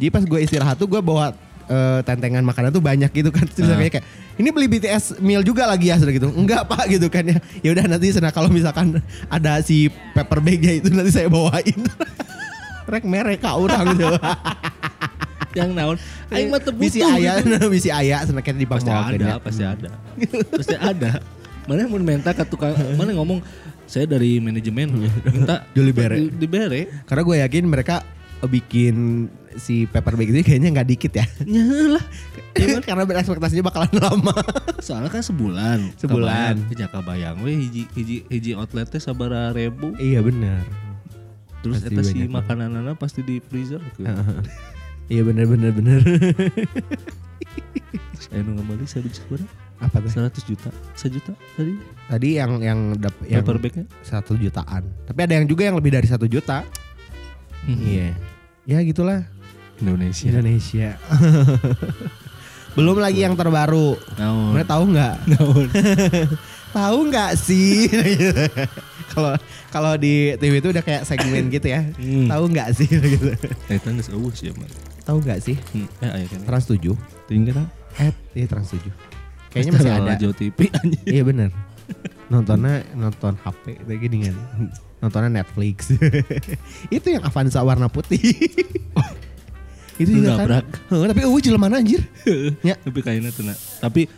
[0.00, 1.36] Jadi pas gue istirahat tuh gue bawa
[1.68, 3.44] eh, tentengan makanan tuh banyak gitu kan.
[3.44, 3.76] Terus Ah.
[3.76, 4.00] kayak
[4.40, 6.32] ini beli BTS meal juga lagi ya sudah gitu.
[6.32, 7.36] Enggak pak gitu kan ya.
[7.60, 8.96] Ya udah nanti sana kalau misalkan
[9.28, 11.76] ada si paper bagnya itu nanti saya bawain.
[12.92, 14.08] Rek merek kak orang gitu.
[15.52, 15.96] Yang naon
[16.28, 17.68] aing mah teu Bisi gitu.
[17.74, 19.36] bisi ayah sana kayak di pasti ada ya.
[19.38, 19.88] pasti ada
[20.58, 21.20] pasti ada
[21.62, 23.38] mana mau minta ke tukang mana ngomong
[23.84, 24.88] saya dari manajemen
[25.24, 26.16] minta Juli bere.
[26.16, 28.00] di, di bere Karena gue yakin mereka
[28.42, 31.22] bikin si paper bag itu kayaknya nggak dikit ya.
[31.44, 31.62] ya
[31.92, 32.04] lah
[32.82, 34.34] Karena berekspektasinya bakalan lama.
[34.80, 36.66] soalnya kan sebulan Sebulan.
[36.66, 40.66] ke Jakabayang we hiji hiji hiji outletnya sabara ribu iya benar.
[41.62, 43.78] terus eta si banyak makananana pasti di freezer
[45.10, 46.00] Iya benar benar benar.
[48.20, 49.46] saya nu ngembali saya beli seberapa
[49.82, 50.10] Apa tuh?
[50.14, 51.74] 100 juta sejuta tadi
[52.06, 54.86] Tadi yang yang dap yang paper bagnya satu jutaan.
[55.08, 56.62] Tapi ada yang juga yang lebih dari satu juta.
[57.66, 58.14] Iya.
[58.62, 59.26] Ya gitulah
[59.82, 60.94] Indonesia Indonesia.
[62.78, 63.98] Belum lagi yang terbaru.
[64.16, 65.14] naon Mereka tahu nggak?
[65.28, 65.66] naon
[66.72, 67.84] Tahu nggak sih?
[69.12, 69.36] Kalau
[69.68, 71.84] kalau di TV itu udah kayak segmen gitu ya.
[72.00, 72.32] Hmm.
[72.32, 72.88] Tahu nggak sih?
[72.88, 73.28] Gitu.
[73.68, 74.91] Eta geus eueuh sih mah.
[75.02, 75.56] Tahu nggak sih?
[75.72, 76.40] Hmm, eh kan.
[76.46, 76.78] Trans 7
[77.26, 77.66] Tinggal
[77.98, 78.80] Eh, iya Trans 7
[79.52, 80.12] Kayaknya masih ada.
[80.16, 81.04] Jawa TV anjing.
[81.04, 81.50] Iya bener.
[82.26, 84.36] Nontonnya nonton HP kayak gini kan.
[84.98, 85.92] Nontonnya Netflix.
[86.96, 88.16] itu yang Avanza warna putih.
[90.00, 90.64] itu juga kan.
[90.64, 92.00] Heeh, tapi eueuh jelema anjir.
[92.64, 92.80] Ya.
[92.80, 93.44] Tapi kayaknya tuh.
[93.76, 94.08] Tapi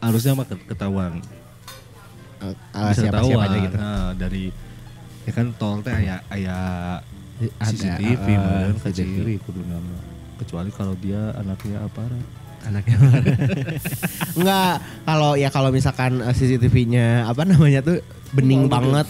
[0.00, 1.20] harusnya mah ket- ketahuan.
[2.40, 2.54] Uh,
[2.88, 3.48] Bisa siapa ketahuan.
[3.60, 3.76] gitu.
[3.76, 4.44] Nah, dari
[5.28, 6.56] ya kan tol teh aya aya
[7.60, 8.96] Ada, CCTV uh, meureun CCTV.
[9.20, 10.16] ciri kudu nama.
[10.38, 12.24] Kecuali kalau dia anaknya aparat.
[12.66, 12.96] Anaknya.
[14.34, 14.74] Enggak,
[15.06, 17.98] kalau ya kalau misalkan uh, CCTV-nya apa namanya tuh
[18.34, 19.06] bening Oh, banget.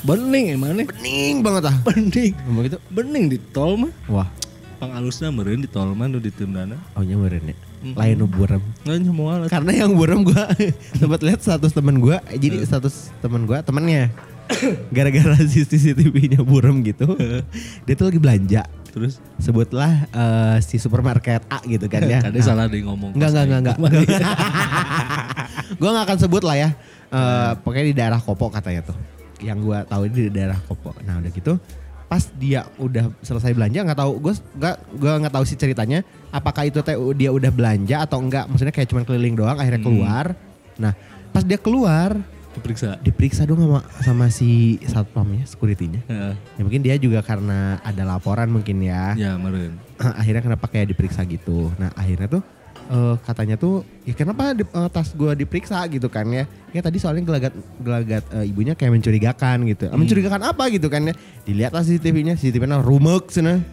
[0.00, 0.88] Bening emangnya?
[0.88, 1.76] Bening banget ah.
[1.84, 2.32] Bening.
[2.48, 2.78] Ngomong gitu.
[2.88, 3.92] Bening di tol mah.
[4.08, 4.28] Wah,
[4.80, 6.80] Pangalusna meureun di tol mah nu ditundana.
[6.96, 7.56] oh nya meureun ya.
[7.96, 8.26] Lain nu.
[8.26, 9.48] Nggak mau alat.
[9.52, 10.48] Karena yang burem gua
[11.00, 14.08] sempat lihat status temen gua, eh, jadi status temen gua temennya
[14.96, 17.14] gara-gara CCTV-nya burem gitu,
[17.86, 18.62] dia tuh lagi belanja.
[18.90, 22.18] Terus Sebutlah eh, si supermarket A gitu kan ya.
[22.26, 23.14] Kadang salah dia ngomong.
[23.14, 23.76] Enggak, enggak, enggak, enggak.
[25.80, 26.68] nggak akan sebut lah ya.
[27.10, 28.96] Eh, pokoknya di daerah Kopo katanya tuh.
[29.40, 30.92] Yang gua tahu ini di daerah Kopo.
[31.06, 31.56] Nah udah gitu,
[32.10, 36.02] pas dia udah selesai belanja nggak tahu gue nggak gue nggak tahu sih ceritanya
[36.34, 39.86] apakah itu teh dia udah belanja atau enggak maksudnya kayak cuman keliling doang akhirnya Hmm.
[39.86, 40.26] keluar
[40.74, 40.90] nah
[41.30, 42.18] pas dia keluar
[42.60, 43.00] Diperiksa.
[43.00, 44.50] diperiksa dong sama sama si
[44.82, 46.04] satpamnya securitynya.
[46.04, 46.34] Heeh.
[46.36, 49.16] ya mungkin dia juga karena ada laporan mungkin ya.
[49.16, 49.80] Ya meureun.
[50.20, 51.72] akhirnya kenapa kayak diperiksa gitu?
[51.74, 52.42] Nah akhirnya tuh
[52.86, 55.80] eh, katanya tuh ya kenapa di- eh, tas gue diperiksa?
[55.88, 56.44] gitu kan ya.
[56.70, 59.88] Ya tadi soalnya gelagat gelagat eh, ibunya kayak mencurigakan gitu.
[59.88, 61.14] Ah, mencurigakan apa gitu kan ya?
[61.42, 63.64] Dilihat lah CCTV-nya CCTV-nya rumek sana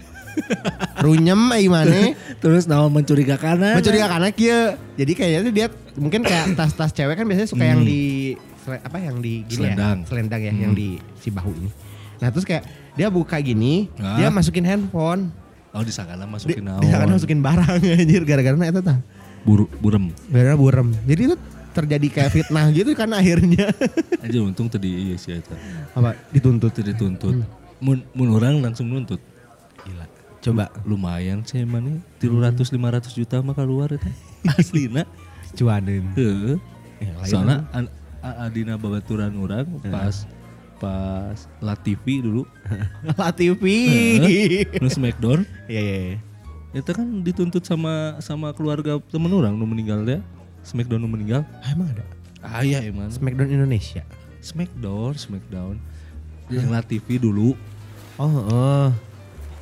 [1.02, 2.14] runyem ay mana
[2.46, 3.58] Terus nama mencurigakan.
[3.74, 4.60] mencurigakan aja ya
[4.94, 8.34] jadi kayaknya tuh dia mungkin kayak tas-tas cewek kan biasanya suka yang di
[8.68, 9.98] sele- apa yang di gini Selendang.
[9.98, 11.70] ya selendang ya yang di si bahu ini
[12.18, 14.20] nah terus kayak dia buka gini Ah.
[14.20, 15.32] dia masukin handphone
[15.70, 15.94] Oh di,
[16.26, 16.82] masukin naon.
[16.82, 18.98] dia kan masukin barang anjir gara-gara itu tah
[19.42, 20.12] Buru, burem.
[20.28, 21.36] gara burem jadi itu
[21.72, 23.70] terjadi kayak fitnah gitu kan akhirnya
[24.26, 25.54] Aja untung tadi iya sih eta.
[25.94, 27.38] apa dituntut Tadi dituntut.
[27.78, 29.22] Mun, mun orang langsung nuntut.
[29.80, 34.10] gila coba Lumayan sih mana 300 500 juta mah keluar eta.
[34.52, 35.06] Aslina.
[35.54, 36.58] cuanin Heeh.
[36.98, 40.26] Ya, Soalnya an- adina babaturan orang pas
[40.78, 42.46] pas La TV dulu
[43.40, 43.64] TV
[44.78, 46.18] nu Smackdown iya iya iya.
[46.78, 50.22] itu kan dituntut sama sama keluarga temen orang nu meninggal ya
[50.68, 51.48] Smackdown nu meninggal.
[51.64, 52.04] Ah, emang ada?
[52.44, 53.08] Ah iya emang.
[53.08, 54.04] Smackdown Indonesia?
[54.44, 55.80] Smackdown Smackdown.
[56.52, 57.56] Yang La TV dulu.
[58.20, 58.88] Oh oh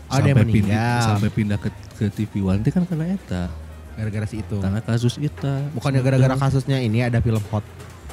[0.05, 3.53] ada yang sampai pindah sampai pindah ke ke TV One kan karena eta.
[3.95, 4.57] Gara-gara si itu.
[4.57, 5.61] Karena kasus eta.
[5.77, 7.65] Bukannya gara-gara kasusnya ini ada film hot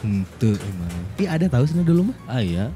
[0.03, 2.17] Henteu emang Iya ada tahu sih dulu mah.
[2.29, 2.67] ah iya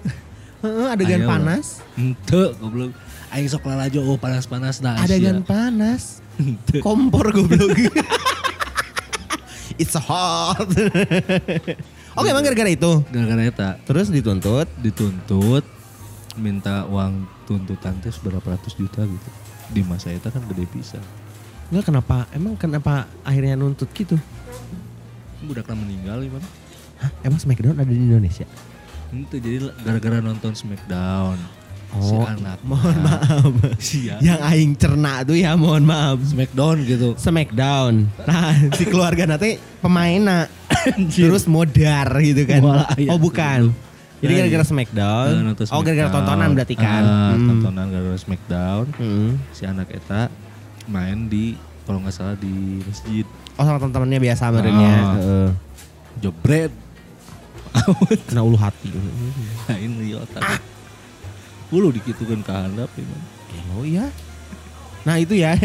[0.64, 1.66] Heeh, adegan Ayo, panas.
[1.92, 2.90] Henteu goblok
[3.30, 6.22] aing sok lalajo oh panas-panas nah Adegan panas.
[6.34, 6.80] Henteu.
[6.80, 7.74] Kompor goblok.
[9.74, 10.66] It's hot.
[12.14, 12.92] Oke, emang gara-gara itu.
[13.04, 14.70] gara-gara eta Terus dituntut.
[14.78, 15.66] dituntut
[16.34, 19.28] minta uang tuntutan teh berapa ratus juta gitu
[19.68, 20.98] di masa itu kan gede bisa
[21.68, 22.26] Enggak kenapa?
[22.30, 24.18] Emang kenapa akhirnya nuntut gitu?
[25.40, 26.46] budaknya meninggal gimana
[26.96, 28.46] Hah, emang Smackdown ada di Indonesia?
[29.12, 31.38] itu jadi gara-gara nonton Smackdown
[31.94, 33.46] si Oh, anak mohon maaf.
[33.78, 34.18] Sia.
[34.18, 36.18] Yang aing cerna tuh ya mohon maaf.
[36.20, 38.10] Smackdown gitu Smackdown.
[38.20, 40.50] Nah, si keluarga nanti pemainnya
[41.08, 42.58] terus modar gitu kan.
[42.58, 43.08] Walah, iya.
[43.08, 43.70] oh, bukan.
[44.18, 44.66] Jadi Nah, gara-gara iya.
[44.66, 45.28] Smackdown.
[45.30, 46.26] Eh, nonton Oh, gara-gara Smackdown.
[46.26, 47.02] tontonan berarti kan.
[47.04, 47.46] Ah, Hmm.
[47.46, 49.30] tontonan gara-gara Smackdown Hmm.
[49.50, 50.22] si anak eta
[50.84, 51.54] main di
[51.86, 53.22] kalau nggak salah di masjid
[53.54, 54.94] Oh, sama teman-temannya biasa merenya.
[54.98, 55.14] Ah.
[55.14, 55.48] Heeh.
[56.16, 56.74] jebret
[58.30, 58.88] Kena ulu hati.
[59.66, 60.62] nah ini otak
[61.68, 63.22] Ulu dikitukan ke handap emang.
[63.74, 64.06] Oh iya.
[65.02, 65.58] Nah, itu ya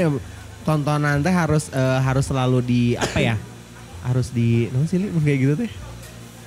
[0.65, 3.35] tontonan teh harus eh, harus selalu di apa ya?
[3.99, 5.71] harus di no sih kayak gitu teh.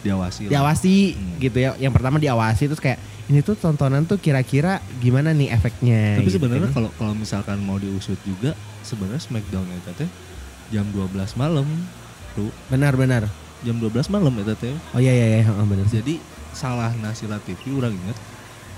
[0.02, 0.50] diawasi.
[0.50, 1.38] Diawasi Hmm.
[1.38, 1.70] gitu ya.
[1.78, 2.98] Yang pertama diawasi terus kayak
[3.30, 6.18] ini tuh tontonan tuh kira-kira gimana nih efeknya.
[6.18, 6.82] Tapi gitu sebenarnya kan.
[6.82, 10.10] kalau kalau misalkan mau diusut juga sebenarnya Smackdown eta teh
[10.74, 11.68] jam 12 malam
[12.34, 13.30] tuh benar-benar.
[13.62, 14.74] Jam 12 malam eta teh.
[14.92, 15.86] Oh iya iya iya, oh, benar.
[15.86, 16.18] Jadi
[16.52, 18.18] salah Nasila TV orang inget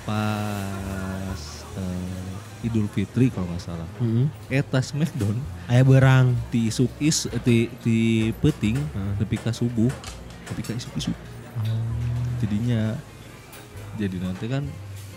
[0.04, 1.40] pas
[1.74, 3.88] eh, Idul Fitri kalau nggak salah.
[3.98, 4.26] Heeh.
[4.48, 6.36] Eta Smackdown Aya berang.
[6.48, 7.98] di isuk is eh, di di
[8.38, 9.16] peting Hmm.
[9.50, 9.90] subuh
[10.44, 11.16] tapi ka isuk isuk
[12.36, 12.92] jadinya
[13.96, 14.68] jadi nanti kan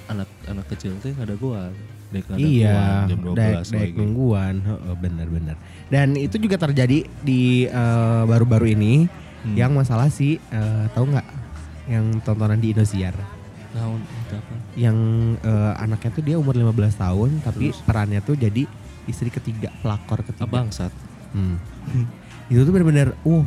[0.07, 1.75] anak anak kecil teh ada goan
[2.07, 3.71] dek ada Iya, jam 12 daek, lagi.
[3.75, 5.59] daek mingguan, Heeh, benar-benar.
[5.91, 9.11] Dan itu juga terjadi di eh, baru-baru ini
[9.47, 9.55] Hmm.
[9.55, 11.27] yang masalah sih eh, tahu nggak
[11.87, 13.15] yang tontonan di Indosiar
[13.69, 14.53] itu apa?
[14.75, 14.97] yang
[15.37, 17.79] eh, anaknya tuh dia umur 15 tahun tapi Terus?
[17.81, 18.67] perannya tuh jadi
[19.05, 20.43] istri ketiga pelakor ketiga.
[20.43, 20.91] Abangsat.
[21.31, 21.55] Hmm.
[22.47, 23.45] itu tuh benar-benar, uh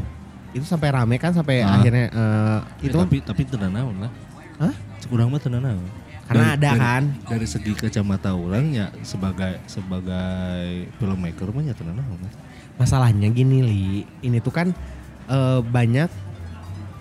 [0.51, 1.77] itu sampai rame kan sampai Ah.
[1.77, 4.13] akhirnya eh, itu itu tapi tapi tenan naon lah.
[4.59, 4.75] Hah?
[4.99, 5.85] Sekurang mah tenan naon.
[6.23, 7.05] karena Dari- ada dari- kan.
[7.27, 10.63] Dari segi kacamata orang ya sebagai sebagai
[10.95, 12.23] filmmaker mah ya tenan naon.
[12.77, 13.85] Masalahnya gini li,
[14.23, 14.71] ini tuh kan
[15.31, 16.11] eh, banyak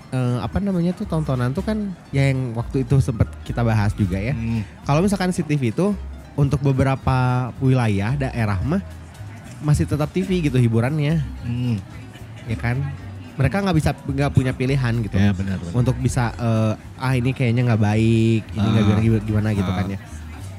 [0.09, 1.77] eh, apa namanya tuh tontonan tuh kan
[2.09, 4.33] yang waktu itu sempat kita bahas juga ya.
[4.33, 4.65] Hmm.
[4.81, 5.93] Kalau misalkan si TV itu
[6.33, 8.81] untuk beberapa wilayah daerah mah
[9.59, 11.77] masih tetap TV gitu hiburannya, Hmm.
[12.45, 12.79] ya kan?
[13.35, 15.71] Mereka nggak bisa nggak punya pilihan gitu Ya benar benar.
[15.73, 18.99] untuk bisa eh, ah ini kayaknya nggak baik, ini nggak Ah.
[18.99, 19.77] gimana, gimana gitu Ah.
[19.77, 19.99] kan ya.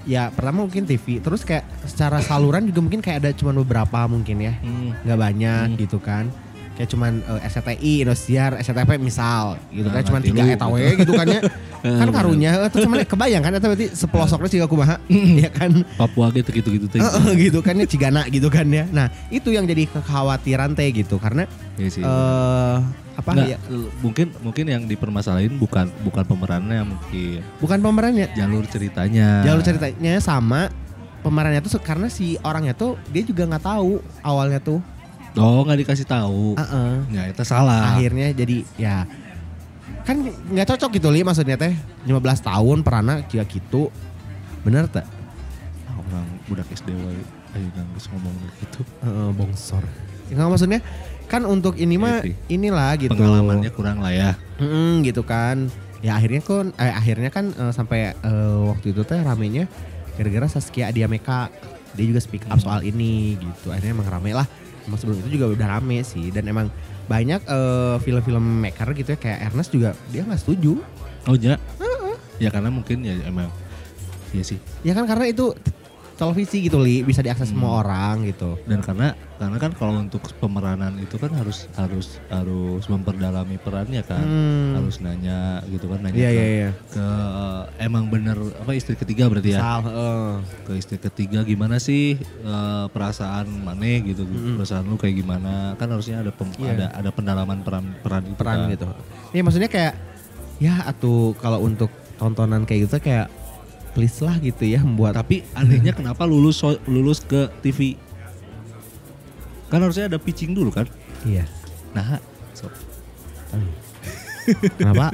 [0.00, 4.36] Ya pertama mungkin TV, terus kayak secara saluran juga mungkin kayak ada cuma beberapa mungkin
[4.38, 4.54] ya.
[4.58, 4.96] Hmm.
[5.02, 5.78] nggak banyak Hmm.
[5.78, 6.28] gitu kan
[6.80, 10.72] kayak cuman eh, SCTI, Indosiar, SCTV misal gitu kan Nah, cuman tiga lu, eta gitu.
[10.72, 11.40] we gitu kan ya
[11.82, 12.14] kan bener.
[12.14, 14.96] karunya eh, terus cuman kebayang kan eta berarti sepelosoknya juga kumaha
[15.44, 17.00] ya kan Papua gitu gitu gitu teh.
[17.36, 21.44] Gitu kan ya Cigana gitu kan ya nah itu yang jadi kekhawatiran teh gitu karena
[21.76, 22.00] Iya sih.
[22.00, 22.76] eh
[23.12, 23.58] apa Nggak, ya
[24.00, 29.44] mungkin mungkin yang dipermasalahin bukan bukan pemerannya mungkin bukan pemerannya jalur ceritanya.
[29.44, 30.72] jalur ceritanya sama
[31.20, 34.80] pemerannya tuh karena si orangnya tuh dia juga nggak tahu awalnya tuh
[35.38, 36.58] Oh nggak dikasih tahu.
[36.58, 36.92] Heeh.
[37.14, 37.94] Ya itu salah.
[37.94, 38.96] akhirnya jadi ya
[40.00, 41.70] kan nggak cocok gitu li maksudnya teh
[42.08, 43.92] 15 tahun perana kia gitu
[44.64, 45.04] bener tak
[45.86, 47.20] Ah, orang budak SD wae
[47.54, 48.80] ayo nggak bisa ngomong gitu.
[49.02, 49.84] Heeh, bongsor
[50.30, 50.80] Nggak maksudnya
[51.26, 53.14] kan untuk ini mah Iya inilah gitu.
[53.14, 54.30] Pengalamannya kurang lah ya.
[54.58, 55.70] Mm, gitu kan.
[56.00, 59.66] Ya akhirnya kan eh, akhirnya kan eh, sampai eh, waktu itu teh ramenya
[60.18, 61.50] gara-gara Saskia Adiameka
[61.94, 63.70] dia juga speak up soal ini gitu.
[63.70, 64.46] Akhirnya emang rame lah.
[64.90, 66.66] Emang sebelum itu juga udah rame sih dan emang
[67.06, 70.82] banyak eh, film-film maker gitu ya kayak Ernest juga dia nggak setuju.
[71.30, 71.54] Oh ya?
[72.42, 73.46] Ya karena mungkin ya emang
[74.30, 74.58] Iya sih.
[74.86, 75.50] Ya kan karena itu
[76.20, 77.56] televisi gitu li bisa diakses Hmm.
[77.56, 78.60] semua orang gitu.
[78.62, 84.20] Dan karena karena kan kalau untuk pemeranan itu kan harus harus harus memperdalami perannya kan.
[84.20, 84.76] Hmm.
[84.76, 86.70] Harus nanya gitu kan nanya Iya ke, iya iya.
[86.92, 87.06] ke
[87.80, 89.58] emang bener apa istri ketiga berarti ya.
[89.58, 90.28] Misal, heeh.
[90.62, 94.28] Ke istri ketiga gimana sih eh, perasaan Mane gitu.
[94.28, 95.72] Perasaan lu kayak gimana?
[95.74, 96.76] Kan harusnya ada pem- Iya.
[96.76, 98.70] ada ada pendalaman peran peran itu peran kan.
[98.70, 98.86] gitu.
[99.32, 99.94] Iya maksudnya kayak
[100.60, 101.88] ya atau kalau untuk
[102.20, 103.32] tontonan kayak gitu kayak
[103.92, 107.98] please lah gitu ya membuat Tapi anehnya kenapa lulus so- lulus ke TV?
[109.70, 110.86] Kan harusnya ada pitching dulu kan?
[111.22, 111.46] iya.
[111.90, 112.22] Nah,
[112.56, 112.70] so,
[114.78, 115.12] Kenapa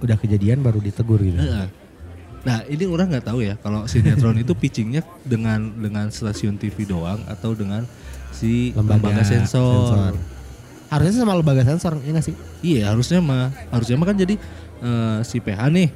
[0.00, 1.40] udah kejadian baru ditegur gitu.
[2.46, 7.18] Nah ini orang nggak tahu ya kalau sinetron itu pitchingnya dengan dengan stasiun TV doang
[7.26, 7.82] atau dengan
[8.30, 10.14] si lembaga, sensor.
[10.86, 12.36] Harusnya sama lembaga sensor ya nggak sih?
[12.62, 14.34] Iya harusnya mah harusnya mah kan jadi
[14.78, 15.88] eh, si PH nih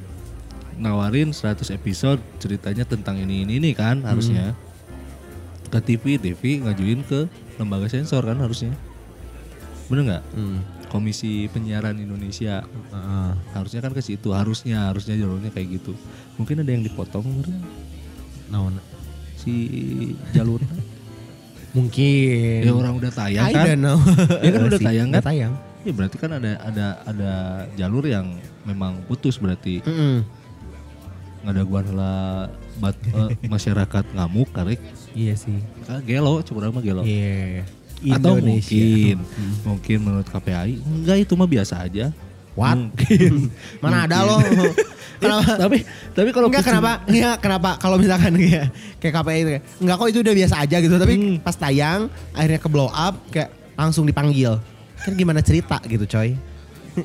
[0.80, 4.56] nawarin 100 episode ceritanya tentang ini ini ini kan harusnya
[5.66, 8.72] ke TV TV ngajuin ke lembaga sensor kan harusnya
[9.86, 10.60] bener nggak Hmm.
[10.90, 13.30] Komisi Penyiaran Indonesia Heeh.
[13.52, 15.94] harusnya kan ke situ harusnya harusnya jalurnya kayak gitu
[16.34, 17.62] mungkin ada yang dipotong kemarin
[18.48, 18.74] Naon?
[19.36, 19.54] si
[20.32, 20.58] jalur
[21.70, 22.66] Mungkin.
[22.66, 23.94] ya orang udah tayang I kan know.
[24.42, 25.28] Ya kan udah tayang udah kan?
[25.30, 25.52] tayang.
[25.80, 27.32] ya berarti kan ada ada ada
[27.72, 28.26] jalur yang
[28.62, 30.26] memang putus berarti Mm-mm.
[31.40, 35.58] Ngadaguan lah bat, eh, masyarakat ngamuk karek Iya sih.
[35.82, 37.64] kan gelo coba orang mah gelo Iya.
[38.12, 38.72] atau Indonesia.
[38.72, 39.52] mungkin Hmm.
[39.66, 42.12] mungkin menurut KPAI enggak itu mah biasa aja
[42.50, 42.74] What?
[42.76, 43.46] Mungkin.
[43.82, 44.42] Mana ada loh.
[45.22, 45.52] Kenapa?
[45.54, 47.04] tapi tapi kalau enggak kenapa?
[47.06, 47.70] Enggak kenapa?
[47.76, 48.66] Kalau misalkan kayak
[48.98, 50.94] kayak KPI itu kayak, enggak kok itu udah biasa aja gitu.
[50.96, 51.36] Tapi Hmm.
[51.38, 52.00] pas tayang
[52.32, 54.58] akhirnya ke blow up kayak langsung dipanggil.
[54.98, 56.34] Kan gimana cerita gitu coy?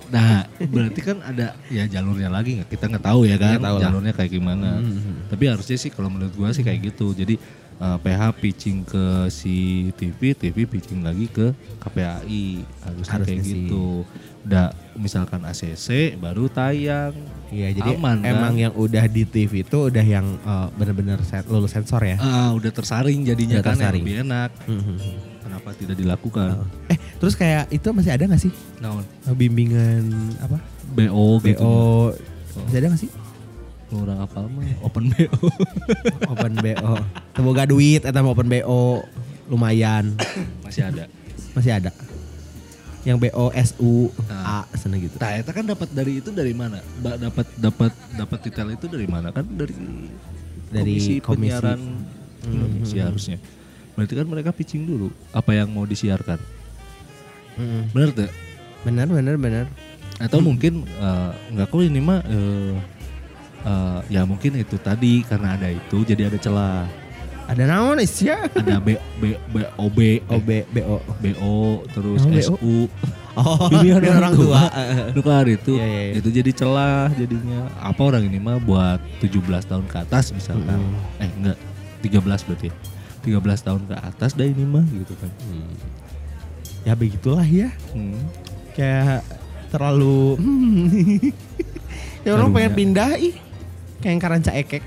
[0.07, 2.69] Nah, berarti kan ada ya jalurnya lagi nggak?
[2.69, 3.83] Kita nggak tahu ya kan tahu lah.
[3.83, 4.79] jalurnya kayak gimana.
[4.79, 5.27] Hmm.
[5.27, 7.11] Tapi harusnya sih kalau menurut gua sih kayak gitu.
[7.11, 7.35] Jadi
[7.75, 9.55] eh, PH pitching ke si
[9.93, 12.45] TV, TV pitching lagi ke KPAI.
[12.81, 13.55] Harusnya, Harusnya kayak sih.
[13.65, 14.03] gitu.
[14.41, 17.13] Udah misalkan ACC baru tayang.
[17.47, 18.29] Iya jadi Aman, kan?
[18.31, 22.17] emang yang udah di TV itu udah yang eh, bener-bener sen- lulus sensor ya.
[22.17, 24.01] Ah, udah tersaring jadinya Udah kan tersaring.
[24.01, 24.49] yang lebih enak.
[24.65, 24.97] Mhm.
[25.55, 26.67] Kenapa tidak dilakukan?
[26.91, 29.07] Eh terus kayak itu masih ada gak sih Naon?
[29.23, 30.03] eh, bimbingan
[30.37, 30.59] apa
[30.91, 31.63] BO gitu.
[31.63, 32.11] BO
[32.61, 33.11] masih ada gak sih
[33.87, 35.47] Orang apa mah open BO.
[36.27, 36.93] open BO
[37.31, 38.99] semoga duit atau open BO
[39.47, 40.11] lumayan
[40.59, 41.07] Masih ada.
[41.55, 41.95] masih ada
[43.03, 44.67] yang BO SU Ah.
[44.67, 46.83] A sana gitu Nah, eta kan dapat dari itu dari mana?
[46.99, 49.29] Dapat dapat dapat detail itu dari mana?
[49.29, 49.71] Kan dari
[50.67, 51.31] Dari komisi, komisi.
[51.47, 51.79] penyiaran
[52.43, 52.51] Hmm.
[52.51, 53.37] Indonesia harusnya.
[53.95, 56.39] Berarti kan mereka pitching dulu apa yang mau disiarkan.
[57.55, 57.95] Mm-mm.
[57.95, 58.31] Benar tuh?
[58.85, 59.65] bener bener bener
[60.21, 62.77] Atau mungkin eh, nggak kok ini mah eh,
[63.65, 66.85] eh, ya mungkin itu tadi karena ada itu jadi ada celah.
[67.45, 71.57] ada naon sih ya Ada B B B O B OB BO BO
[71.93, 72.41] terus Naon BO?
[72.57, 72.75] SU.
[73.41, 74.61] oh Pilihan pilihan orang tua
[75.13, 76.13] Itu kan itu Iya, iya, iya.
[76.21, 77.69] itu jadi celah jadinya.
[77.81, 80.79] Apa orang ini mah buat 17 tahun ke atas misalkan.
[80.79, 81.21] Mm.
[81.21, 81.57] Eh enggak
[82.01, 82.75] 13 berarti ya.
[83.25, 85.31] 13 tahun ke atas dah ini mah gitu kan.
[86.85, 87.73] ya begitulah ya.
[87.97, 88.21] Hmm.
[88.77, 89.25] kayak
[89.73, 90.37] terlalu
[92.25, 93.33] ya orang pengen pindah ih.
[93.99, 94.83] Kayak yang karanca ekek.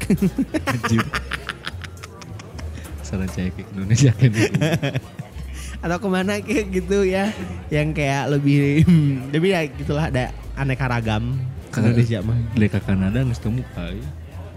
[0.71, 1.03] Anjir.
[3.09, 4.13] Saya ke Indonesia.
[4.15, 4.31] Kan
[5.83, 7.35] atau ke mana kayak gitu ya.
[7.73, 8.87] Yang kayak lebih
[9.35, 11.35] tapi ya gitulah ada aneka ragam
[11.75, 12.39] Indonesia mah.
[12.55, 13.99] Dari ke Kanada nggak ketemu kai.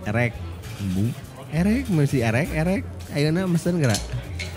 [0.06, 0.34] erek.
[1.52, 2.84] Erek masih erek erek
[3.15, 4.00] ayo na mesen gerak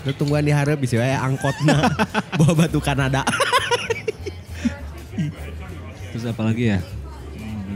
[0.05, 1.89] lu tungguan diharap bisa ya angkotna
[2.39, 3.25] bawa batu Kanada
[6.15, 6.79] Terus apa lagi ya?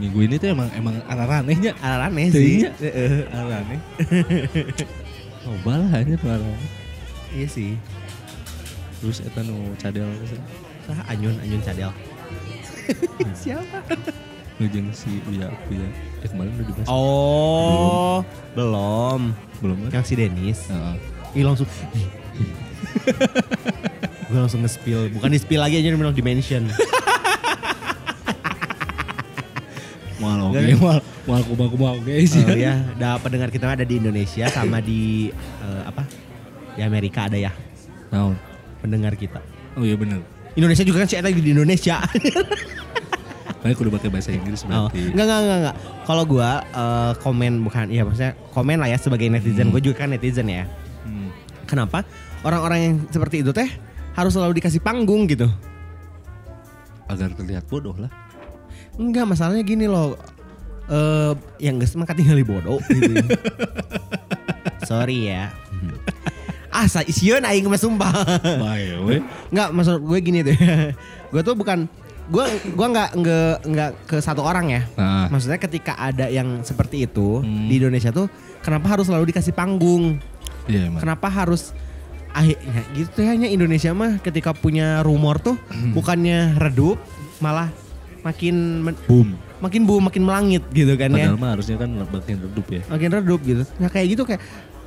[0.00, 1.76] Minggu ini tuh emang emang aneh-anehnya.
[1.84, 2.72] aneh sih Teuingnya.
[2.80, 3.28] Heeh.
[3.36, 3.80] Aneh.
[5.44, 6.16] Oh balah aja
[7.36, 7.76] iya sih
[9.00, 10.08] Terus eta nu cadel
[10.88, 11.92] sah anyun anyun cadel
[13.40, 13.84] siapa
[14.56, 15.88] ngejeng si Uya Uya.
[16.20, 16.86] Eh kemarin udah dibahas.
[16.86, 18.20] oh
[18.52, 19.20] belum
[19.58, 19.90] Belum kan?
[19.92, 20.94] yang si Denis Heeh.
[21.32, 21.64] Ih langsung
[24.26, 26.68] Gue langsung nge-spill Bukan di-spill lagi aja bilang di-mention
[30.18, 32.44] Mual oke, mual mual kumaha kumaha oke sih.
[32.44, 36.04] Oh ya Udah pendengar kita ada di Indonesia Sama di eh, Apa
[36.74, 37.52] Di Amerika ada ya
[38.10, 38.34] Naon?
[38.80, 39.38] pendengar kita.
[39.76, 40.24] Oh iya bener.
[40.52, 42.00] Indonesia juga kan si Eta di Indonesia.
[43.60, 45.12] Makanya kudu pakai bahasa Inggris Oh, berarti.
[45.12, 45.76] enggak enggak enggak enggak.
[46.08, 49.68] Kalau gua eh, komen bukan iya maksudnya komen lah ya sebagai netizen.
[49.68, 49.74] Hmm.
[49.76, 50.64] Gue juga kan netizen ya.
[51.04, 51.28] Hmm.
[51.68, 52.08] Kenapa
[52.40, 53.68] orang-orang yang seperti itu teh
[54.16, 55.44] harus selalu dikasih panggung gitu?
[57.04, 58.08] Agar terlihat bodoh lah.
[58.96, 60.16] Enggak, masalahnya gini loh.
[60.88, 63.12] Eh yang geus mah tinggal bodoh gitu.
[64.88, 65.52] Sorry ya.
[66.72, 68.12] ah, sa isieun aing mah sumpah.
[68.40, 69.16] Bae we.
[69.52, 70.56] Enggak, maksud gue gini tuh.
[71.36, 71.84] gue tuh bukan
[72.30, 74.82] gue gua nggak nggak nggak ke satu orang ya.
[74.94, 77.66] Nah, Maksudnya ketika ada yang seperti itu Hmm.
[77.66, 80.22] di Indonesia tuh kenapa harus selalu dikasih panggung?
[80.64, 81.02] iya emang.
[81.02, 81.74] Kenapa harus
[82.30, 85.90] akhirnya gitu ya hanya Indonesia mah ketika punya rumor tuh Hmm.
[85.90, 87.02] bukannya redup
[87.38, 87.66] malah
[88.22, 89.34] makin Boom.
[89.58, 91.26] makin bu makin melangit gitu kan ya.
[91.26, 92.82] Padahal mah harusnya kan makin redup ya.
[92.86, 93.62] Makin redup gitu.
[93.76, 94.40] Nah kayak gitu kayak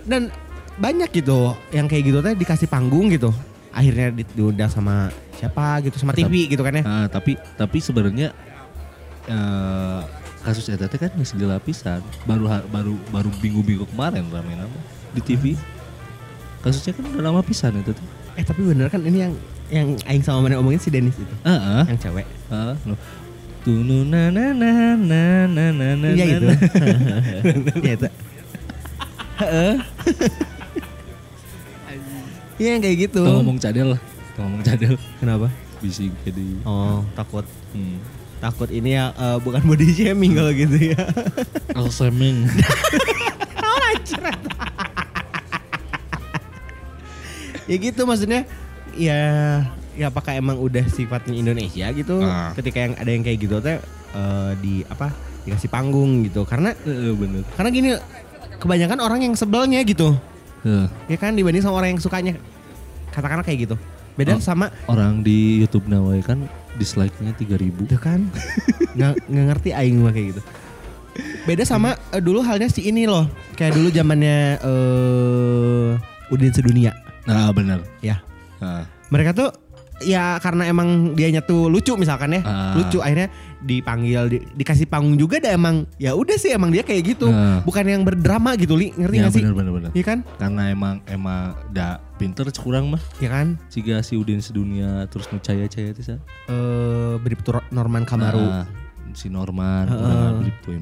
[0.08, 0.32] dan
[0.73, 3.29] banyak gitu yang kayak gitu teh dikasih panggung gitu.
[3.73, 6.83] Akhirnya di- diundang sama siapa gitu sama TV gitu kan ya.
[6.86, 8.29] Nah, tapi tapi sebenarnya
[9.25, 10.01] eh,
[10.43, 12.05] kasus eta teh kan geula pisan.
[12.23, 14.77] Baru baru baru minggu-minggu kemarin rame nama
[15.12, 15.57] di TV.
[16.62, 18.07] Kasusnya kan udah lama pisan itu tuh.
[18.38, 19.33] Eh tapi bener kan ini yang
[19.67, 21.33] yang aing sama mana omongin si Dennis itu.
[21.43, 21.81] Heeh.
[21.89, 22.25] Yang cewek.
[22.49, 22.75] Heeh.
[22.86, 22.95] no.
[23.63, 26.45] Tunu na na na na na na na Iya na, gitu.
[26.47, 26.55] na.
[27.83, 28.07] Iya itu.
[29.41, 29.73] Heeh.
[32.63, 33.19] Iya yang kayak gitu.
[33.19, 34.02] Tuh ngomong cadel lah.
[34.34, 34.95] Tuh ngomong cadel.
[35.19, 35.52] Kenapa?
[35.78, 36.63] Bising jadi.
[36.63, 37.43] Oh takut
[37.76, 37.99] Hmm.
[38.39, 41.04] takut ini ya eh, bukan body shaming kalau gitu ya.
[41.78, 42.47] Alseming.
[47.63, 48.43] ya gitu maksudnya
[48.93, 49.19] ya
[49.93, 52.52] ya apakah emang udah sifatnya Indonesia gitu Ah.
[52.54, 53.80] ketika yang ada yang kayak gitu teh
[54.12, 57.43] eh, di apa dikasih panggung gitu karena Heeh bener.
[57.56, 57.89] karena gini
[58.60, 60.15] kebanyakan orang yang sebelnya gitu
[60.62, 60.88] Heeh.
[61.08, 62.36] ya kan dibanding sama orang yang sukanya
[63.13, 63.76] katakanlah kayak gitu
[64.13, 64.41] beda Oh.
[64.41, 67.86] sama Orang di YouTube Nawai kan dislike-nya 3000.
[67.86, 68.26] itu kan
[68.97, 70.41] nggak ngerti aing mah kayak gitu
[71.43, 75.89] beda sama eh, dulu halnya si ini loh kayak dulu zamannya eh
[76.30, 77.80] Udin Sedunia Nah, bener.
[77.99, 78.19] ya
[78.58, 79.49] Nah, mereka tuh
[80.02, 82.73] ya karena emang dianya tuh lucu misalkan ya Ah.
[82.76, 83.30] lucu akhirnya
[83.63, 87.63] dipanggil di- dikasih panggung juga dan emang ya udah sih emang dia kayak gitu Ah.
[87.63, 89.89] bukan yang berdrama gitu li ngerti ya gak sih bener bener.
[89.91, 92.99] Iya kan Karena emang emang da pinter kurang mah.
[93.17, 96.19] ya kan Jika si Udin sedunia terus nu caya-caya teh sa.
[96.45, 98.67] eh Bribtu Norman Kamaru Nah,
[99.15, 100.76] si Norman, urang beli tuh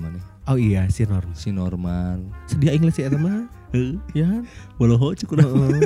[0.48, 2.17] oh iya si Norman Si Norman.
[2.46, 3.13] sedia Inggris ya
[3.72, 3.94] Heeh.
[4.12, 4.30] ya
[4.76, 5.46] Boloho urang.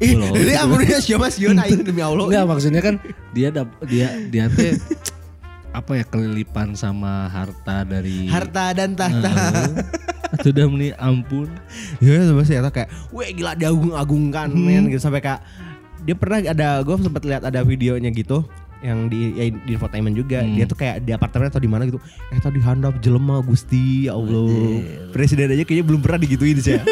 [0.00, 0.54] Ih, ini
[0.98, 2.24] siapa sih aing demi Allah.
[2.26, 2.96] Enggak maksudnya kan
[3.30, 4.74] dia dap, dia dia teh
[5.72, 9.32] apa ya kelilipan sama harta dari Harta dan tahta.
[10.34, 11.48] Itu udah meni ampun.
[11.98, 15.40] Ya sama sih kayak, weh gila diagung-agungkan men gitu sampai kayak
[16.02, 18.42] dia pernah ada gue sempat lihat ada videonya gitu
[18.82, 20.58] yang di ya, di infotainment juga Hmm.
[20.58, 24.12] dia tuh kayak di apartemen atau di mana gitu eh tadi handap jelema gusti ya
[24.12, 24.82] Allah
[25.14, 26.82] presiden aja kayaknya belum pernah digituin sih ya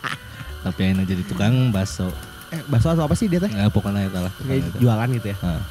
[0.62, 2.12] Tapi akhirnya jadi tukang bakso.
[2.52, 4.32] eh bakso atau apa sih dia teh Nggak pokoknya itu lah.
[4.38, 5.62] kayak jualan gitu ya Nah,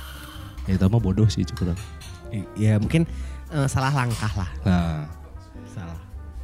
[0.65, 1.77] ya itu mah bodoh sih cukup.
[2.55, 3.03] Ya mungkin
[3.51, 5.03] eh, salah langkah lah Nah,
[5.71, 5.99] salah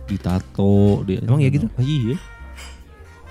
[0.08, 1.24] ditato dia.
[1.24, 1.68] Emang ya gitu?
[1.72, 2.16] Oh, iya.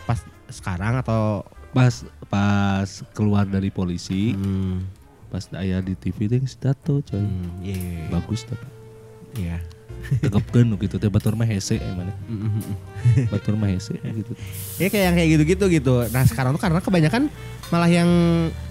[0.09, 1.43] pas sekarang atau
[1.77, 1.93] Pas
[2.33, 4.81] pas keluar dari polisi, hmm,
[5.29, 7.21] pas ayah di TV teh geus tato coy.
[7.21, 8.09] hmm, iya iya, iya.
[8.09, 8.67] Bagus tapi.
[9.37, 9.57] Iya.
[10.25, 12.09] Tekepkeun nu gitu teh batur mah hese emang.
[12.33, 12.77] Mm, mm, mm.
[13.29, 14.33] Batur mah hese gitu.
[14.81, 15.95] Ya kayak yang kayak gitu-gitu gitu.
[16.09, 17.29] Nah sekarang tuh karena kebanyakan
[17.69, 18.09] malah yang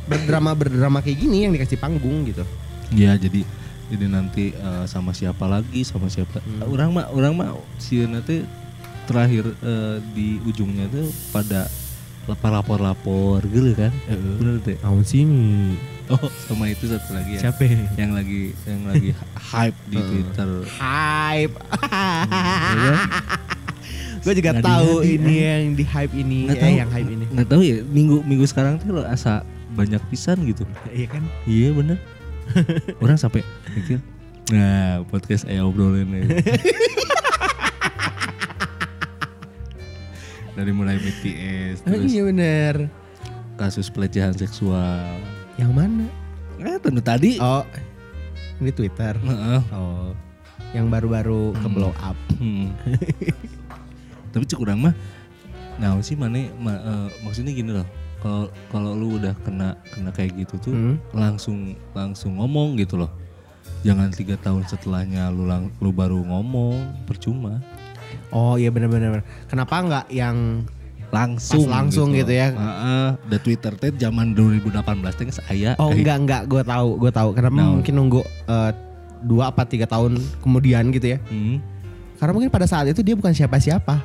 [0.10, 2.41] berdrama berdrama kayak gini yang dikasih panggung gitu.
[2.89, 3.45] Iya jadi
[3.88, 6.65] jadi nanti eh, sama siapa lagi sama siapa Hmm.
[6.67, 8.41] orang mah orang mah si nanti
[9.06, 11.69] terakhir eh, di ujungnya tuh pada
[12.26, 15.78] lapor lapor gitu kan bener teh Tahun sini.
[16.08, 17.65] oh sama itu satu lagi ya Siapa?
[17.95, 20.08] yang lagi yang lagi hype di Hmm.
[20.08, 21.56] twitter Hype.
[22.76, 22.93] Iya.
[24.19, 26.74] Gue juga Nggak tahu ini yang di hype ini, Nggak eh, tahu.
[26.76, 27.26] yang hype ini.
[27.30, 31.24] nggak tahu ya minggu minggu sekarang tuh lo asa banyak pisan gitu Iya kan?
[31.45, 32.02] iya bener
[33.04, 34.00] orang sampai mikir
[34.48, 36.22] nah podcast ayah obrolin ya.
[40.56, 42.76] dari mulai BTS Oh, terus iya bener.
[43.56, 45.20] kasus pelecehan seksual
[45.56, 46.06] Yang mana?
[46.58, 47.64] eh tentu tadi Oh,
[48.56, 49.16] di Twitter.
[49.18, 49.62] Heeh.
[49.72, 50.16] Oh,
[50.72, 51.74] yang baru-baru ke Hmm.
[51.74, 52.16] blow up.
[52.38, 52.72] Hmm.
[54.32, 54.96] tapi urang mah
[55.76, 57.88] nah sih mana ma- eh, maksudnya gini loh
[58.26, 60.97] kalau kalau lu udah kena kena kayak gitu tuh Hmm.
[61.13, 61.57] langsung
[61.93, 63.13] langsung ngomong gitu loh
[63.86, 67.61] jangan tiga tahun setelahnya lu lang, lu baru ngomong percuma
[68.30, 69.21] Oh iya benar-benar.
[69.45, 70.63] Kenapa nggak yang
[71.09, 72.51] langsung Pas langsung gitu ya.
[72.51, 74.82] Heeh, the Twitter teh zaman 2018
[75.13, 77.30] teh saya Oh enggak enggak, gue tahu gue tahu.
[77.34, 77.78] Kenapa No.
[77.78, 78.71] mungkin nunggu eh,
[79.21, 81.19] dua apa tiga tahun kemudian gitu ya?
[81.28, 81.59] Hmm.
[82.15, 83.99] Karena mungkin pada saat itu dia bukan siapa-siapa.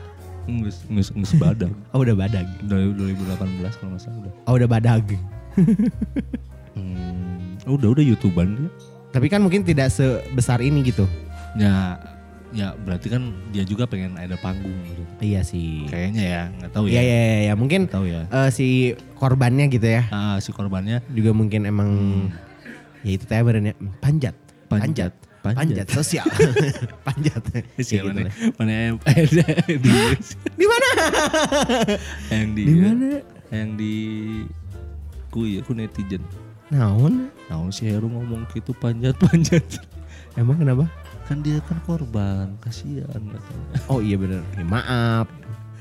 [0.47, 1.71] Nges, nges, nges badak.
[1.95, 2.47] Oh udah badag.
[2.63, 3.37] Dari 2018
[3.75, 4.33] kalau nggak salah udah.
[4.45, 5.05] Oh udah badag.
[6.75, 8.71] Hmm, udah udah youtuban dia.
[9.11, 11.03] Tapi kan mungkin tidak sebesar ini gitu.
[11.59, 11.99] Ya,
[12.51, 15.03] ya berarti kan dia juga pengen ada panggung gitu.
[15.19, 15.85] Iya sih.
[15.87, 17.03] Kayaknya ya, nggak tahu Iya ya.
[17.03, 18.23] iya iya, mungkin Nggak tahu ya.
[18.25, 18.67] eh, si
[19.15, 20.07] korbannya gitu ya.
[20.09, 21.91] Ah, si korbannya Juga mungkin emang
[23.03, 24.35] ya itu teh benernya panjat.
[24.71, 25.11] Panjat.
[25.11, 25.13] Panjat.
[25.41, 26.27] Panjat sosial.
[27.09, 27.41] panjat.
[27.81, 28.21] si Kayak gitu
[28.61, 28.95] mana yang
[29.81, 29.91] di
[30.55, 30.89] Di mana?
[32.29, 33.09] yang di Di mana?
[33.51, 33.95] yang di
[35.33, 36.23] ku ya ku netizen
[36.71, 37.33] Naon?
[37.49, 39.65] nah si Heru ngomong gitu panjat panjat
[40.37, 40.87] Emang kenapa?
[41.27, 44.43] kan dia kan korban kasihan katanya Oh iya bener.
[44.59, 45.27] Ya, maaf.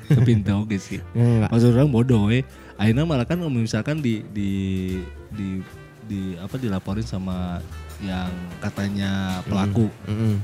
[0.10, 1.49] tapi oke sih Enggak.
[1.53, 2.41] maksud orang bodoh eh
[2.78, 4.49] akhirnya malah kan misalkan di di
[5.30, 5.62] di
[6.05, 7.62] di apa dilaporin sama
[8.00, 8.32] yang
[8.64, 10.39] katanya pelaku Mm-mm.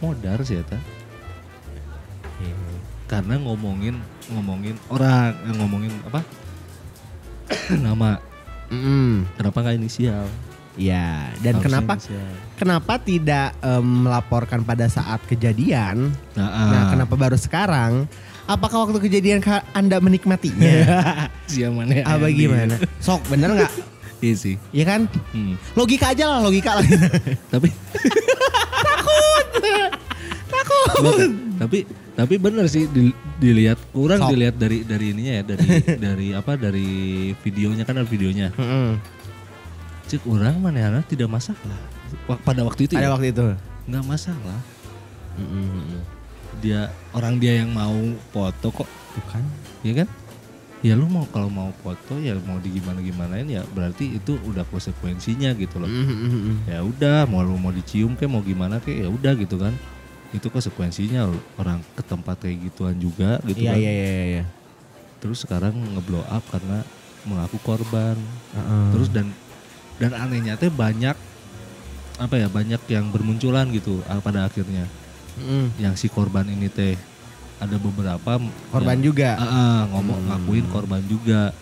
[0.00, 0.64] modar sih ya
[3.06, 4.00] karena ngomongin
[4.32, 6.20] ngomongin orang eh, ngomongin apa
[7.84, 8.16] nama
[8.72, 9.28] Mm-mm.
[9.36, 10.24] kenapa nggak inisial
[10.72, 12.32] Ya, dan Harusnya kenapa inisial.
[12.56, 16.16] kenapa tidak em, melaporkan pada saat kejadian?
[16.32, 16.68] nah, ah.
[16.72, 18.08] Nah, kenapa baru sekarang?
[18.48, 19.44] Apakah waktu kejadian
[19.76, 20.72] Anda menikmatinya?
[21.52, 22.80] siapa mana Apa gimana?
[23.04, 23.72] Sok, bener nggak?
[24.22, 25.00] iya sih Iya kan?
[25.32, 25.58] Hmm.
[25.74, 26.84] Logika aja lah, logika lah.
[27.52, 27.68] tapi
[30.52, 31.30] Takut.
[31.56, 31.78] tapi
[32.12, 34.30] tapi bener sih di- dilihat kurang Sok.
[34.30, 35.66] dilihat dari dari ininya ya dari
[36.04, 36.90] dari apa dari
[37.34, 39.00] videonya kan ada videonya Mm-mm.
[40.06, 41.78] cek orang mana tidak masalah
[42.44, 43.46] pada waktu itu Ada ya, waktu itu.
[43.88, 44.58] nggak masalah
[45.34, 46.04] Mm-mm.
[46.60, 47.96] dia orang dia yang mau
[48.30, 49.42] foto kok Bukan?
[49.82, 50.08] ya kan
[50.82, 54.66] ya lu mau kalau mau foto ya mau di gimana gimanain ya berarti itu udah
[54.66, 56.66] konsekuensinya gitu loh Mm-mm.
[56.66, 59.70] ya udah mau lu mau dicium kayak mau gimana kayak ya udah gitu kan
[60.34, 61.38] itu konsekuensinya loh.
[61.60, 64.44] orang ke tempat kayak gituan juga gitu Iya kan iya iya iya.
[65.22, 66.82] terus sekarang ngeblow up karena
[67.22, 68.18] mengaku korban
[68.50, 68.86] Heeh.
[68.90, 69.30] terus dan
[70.02, 71.14] dan anehnya teh banyak
[72.18, 74.90] apa ya banyak yang bermunculan gitu ah, pada akhirnya
[75.38, 75.78] Mm-mm.
[75.78, 76.98] yang si korban ini teh
[77.62, 78.30] ada beberapa
[78.68, 79.30] korban yang- juga.
[79.36, 80.28] Ah, ngomong Hmm.
[80.28, 81.54] ngakuin korban juga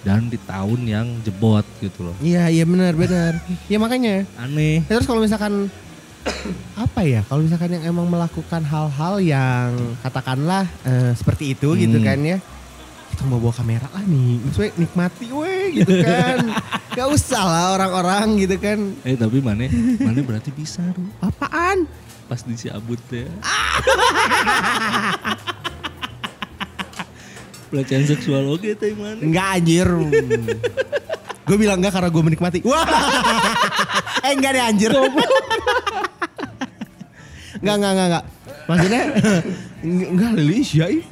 [0.00, 3.40] dan di tahun yang jebot gitu loh Iya iya benar benar.
[3.72, 4.22] ya makanya.
[4.36, 5.66] aneh Ya, terus kalau misalkan
[6.78, 7.20] apa ya?
[7.22, 9.68] Kalau misalkan yang emang melakukan hal-hal yang
[10.00, 12.06] katakanlah eh, seperti itu gitu Hmm.
[12.06, 12.38] kan ya.
[13.06, 16.38] Kita mau bawa kamera lah nih, maksudnya nikmati weh gitu kan.
[16.96, 18.78] Gak usah lah orang-orang gitu kan.
[19.02, 19.66] eh tapi mana
[19.98, 21.86] mana berarti bisa tuh Apaan?
[22.24, 23.28] Pas di si abut teh
[27.70, 29.88] pelecehan seksual oke teh mana Enggak anjir.
[31.44, 32.58] gue bilang enggak karena gue menikmati.
[32.64, 32.86] Wah.
[34.24, 34.92] eh enggak deh anjir.
[37.60, 38.24] enggak enggak enggak enggak.
[38.64, 39.02] Maksudnya
[40.14, 40.86] enggak lilis ya.
[40.88, 41.04] ih.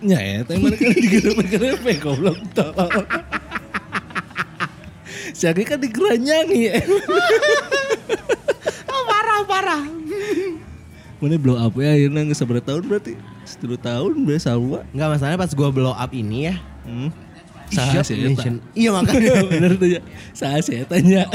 [0.00, 3.04] Ya ya, teh mana kan digerebek-gerebek goblok tolong.
[5.34, 6.72] Si Aki kan digeranyangi.
[9.50, 9.82] Parah.
[11.18, 13.12] Mana blow up ya akhirnya nggak seberapa tahun berarti?
[13.42, 14.86] Sepuluh tahun berarti sama.
[14.94, 16.54] Enggak masalahnya pas gue blow up ini ya.
[16.86, 17.10] Hmm.
[17.70, 18.18] Saha sih.
[18.78, 19.42] Iya makanya.
[19.52, 20.00] Bener tuh ya.
[20.32, 21.26] Saha sih tanya.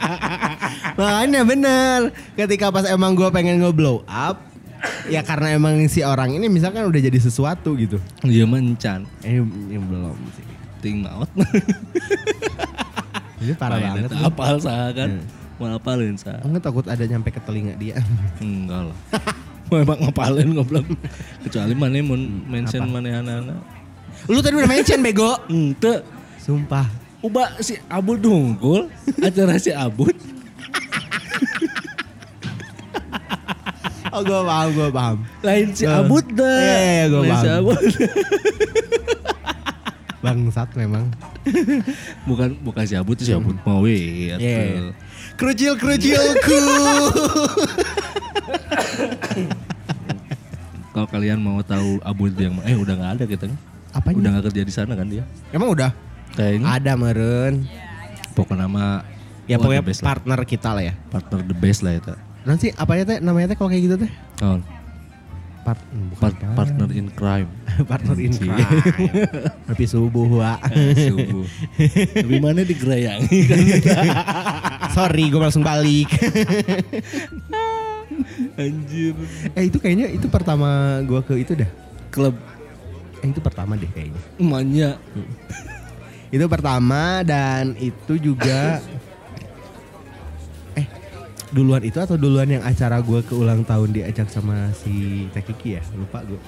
[1.00, 2.12] makanya bener.
[2.36, 4.40] Ketika pas emang gue pengen nge-blow up.
[5.12, 8.00] Ya karena emang si orang ini misalkan udah jadi sesuatu gitu.
[8.24, 9.04] Dia mencan.
[9.20, 10.44] Eh yang belum sih.
[10.80, 11.28] Ting maut.
[13.44, 14.08] Ini parah banget.
[14.24, 15.20] Apal saha kan?
[15.20, 15.39] Hmm.
[15.60, 16.40] Mau apalin saha?
[16.40, 18.00] Enggak takut ada nyampe ke telinga dia.
[18.40, 18.98] Enggak lah.
[19.70, 20.82] Memang ngapalin goblok.
[21.44, 22.16] Kecuali mana mau
[22.48, 23.60] mention mana anak-anak.
[24.26, 25.36] Lu tadi udah mention bego.
[25.46, 26.02] Ente.
[26.40, 26.88] Sumpah.
[27.20, 28.88] Uba si Abud dungkul
[29.20, 30.16] acara si Abud
[34.10, 35.18] Oh gue paham, gue paham.
[35.40, 36.56] lain si Eh, Abud dah.
[36.56, 37.58] iya, iya, gua Lain si paham.
[37.60, 37.82] Abud.
[40.20, 41.04] Bangsat memang.
[42.24, 44.34] bukan bukan si Abud itu si Abud mau Iya.
[44.36, 44.90] weh.
[45.34, 46.58] Kerucil kerucilku.
[50.90, 53.58] Kalau kalian mau tahu Abud yang eh udah nggak ada kita kan?
[53.92, 54.16] Apanya?
[54.16, 55.22] Udah nggak kerja di sana kan dia?
[55.48, 55.94] Emang udah?
[56.32, 57.66] Kayaknya Ada meren.
[58.32, 59.02] pokoknya nama
[59.44, 60.06] Ya wah, pokoknya best lah.
[60.08, 60.94] partner kita lah ya.
[61.08, 62.14] partner the best lah itu.
[62.40, 64.10] Nanti apa ya teh namanya teh kalau kayak gitu teh?
[64.40, 64.58] Oh,
[65.60, 67.50] Part, hmm, bukan part- partner in crime.
[67.84, 68.80] partner in crime.
[69.66, 70.54] Tapi subuh wa.
[70.96, 71.44] Subuh.
[72.16, 73.58] Tapi mana digerayangi kan?
[74.90, 76.10] Sorry, gue langsung balik.
[78.60, 79.14] Anjir.
[79.56, 81.70] eh itu kayaknya itu pertama gue ke itu dah.
[82.12, 82.34] Klub
[83.22, 84.20] eh, itu pertama deh kayaknya.
[84.36, 84.90] Emaknya.
[86.30, 88.78] Itu pertama dan itu juga
[90.78, 90.86] eh
[91.50, 95.80] duluan itu atau duluan yang acara gue ke ulang tahun diajak sama si Teh Kiki
[95.80, 96.40] ya lupa gue.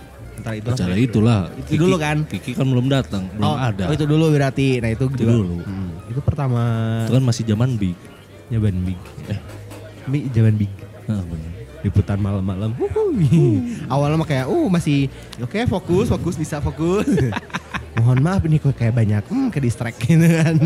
[0.43, 1.41] Ntar itu Acara itulah.
[1.69, 2.25] Itu dulu kan?
[2.25, 3.85] Kiki kan belum datang, belum oh, ada.
[3.89, 4.81] Oh itu dulu berarti.
[4.81, 5.33] Nah itu, Itu juga.
[5.39, 5.57] dulu.
[5.61, 6.63] Hmm, itu pertama
[7.05, 7.97] Itu kan masih zaman big.
[8.53, 9.01] Jaban Big.
[9.27, 9.39] Eh,
[10.07, 10.71] Big Jaban Big.
[11.05, 11.51] Ah, bener.
[11.83, 12.71] Liputan malam-malam.
[13.89, 15.09] Awalnya mah kayak uh masih
[15.41, 17.09] oke fokus, fokus bisa fokus.
[17.99, 20.55] Mohon maaf ini kok kayak banyak hmm ke distract gitu kan.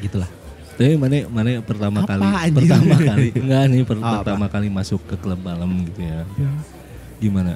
[0.00, 0.28] Gitulah.
[0.74, 4.16] Tapi mana mana pertama Apa, kali pertama kali enggak nih per- Oh, apa?
[4.24, 6.24] pertama kali masuk ke klub malam gitu ya.
[7.20, 7.52] Gimana?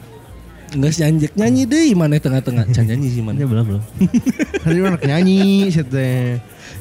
[0.73, 3.41] Enggak nyanjek nyanyi deh mana tengah-tengah Can nyanyi sih mana.
[3.41, 3.83] belum belum.
[4.61, 6.05] Tadi orang nyanyi situ.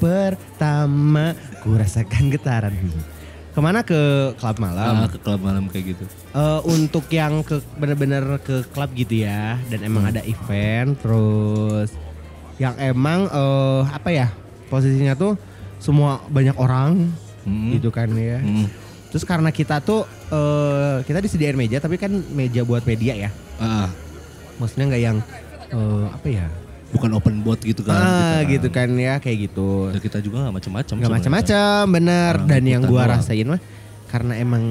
[0.03, 1.31] Pertama
[1.63, 2.75] ku rasakan getaran.
[3.55, 3.95] Ke mana ke
[4.35, 5.05] klub malam?
[5.05, 6.03] Ah, ke klub malam kayak gitu.
[6.35, 11.95] Eh, untuk yang ke bener-bener ke klub gitu ya dan emang ada event terus
[12.59, 14.27] yang emang eh apa ya
[14.67, 15.39] posisinya tuh
[15.79, 17.07] semua banyak orang
[17.43, 17.75] Hmm.
[17.75, 18.71] gitu kan ya Hmm.
[19.11, 23.29] terus karena kita tuh eh kita disediain meja tapi kan meja buat media ya
[23.59, 23.91] Ah,
[24.57, 25.17] maksudnya nggak yang
[25.69, 26.47] eh apa ya
[26.93, 27.95] bukan open boat gitu kan.
[27.95, 28.05] ah
[28.39, 30.93] kita gitu kan ya kayak gitu Dan kita juga gak macam-macam.
[30.93, 31.15] sebenarnya.
[31.17, 33.11] macam-macam bener Orang dan yang gua doang.
[33.13, 33.61] rasain mah
[34.05, 34.63] karena emang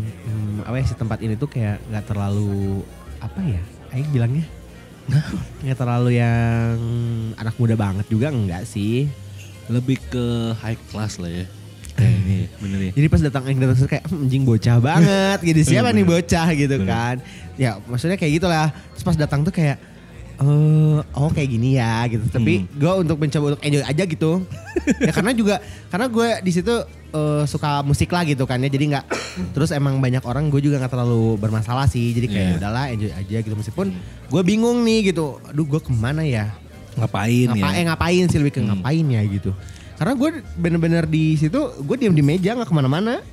[0.00, 2.80] hmm, apa ya si tempat ini tuh kayak nggak terlalu
[3.18, 3.60] apa ya
[3.90, 4.44] Aing bilangnya
[5.62, 6.74] nggak terlalu yang
[7.34, 9.06] anak muda banget juga enggak sih
[9.66, 11.46] Lebih ke high class lah ya.
[11.92, 12.92] Kayak ini bener ya.
[12.94, 16.48] jadi pas datang Aing datang terus kayak "Hmm, anjing bocah banget gitu siapa nih bocah
[16.52, 16.88] gitu Bener.
[16.88, 17.16] kan
[17.56, 19.76] ya maksudnya kayak gitulah terus pas datang tuh kayak
[20.36, 22.24] eh oh kayak gini ya gitu.
[22.26, 22.68] Tapi Hmm.
[22.70, 24.32] gue untuk mencoba untuk enjoy aja gitu.
[25.00, 25.54] Ya karena juga
[25.88, 26.74] karena gue di situ
[27.08, 28.68] eh, suka musik lah gitu kan ya.
[28.68, 29.04] Jadi nggak
[29.50, 32.12] terus emang banyak orang gue juga nggak terlalu bermasalah sih.
[32.12, 32.56] Jadi kayak Iya.
[32.58, 33.54] udahlah enjoy aja gitu.
[33.54, 33.86] Meskipun
[34.26, 35.40] gue bingung nih gitu.
[35.42, 36.52] Aduh gue ke mana ya?
[36.96, 37.52] Ngapain ya?
[37.52, 38.36] ngapain ngapain sih?
[38.36, 38.76] Lebih ke Hmm.
[38.76, 39.50] ngapain ya gitu.
[39.96, 43.24] Karena gue bener-bener di situ gue diam di meja nggak ke mana-mana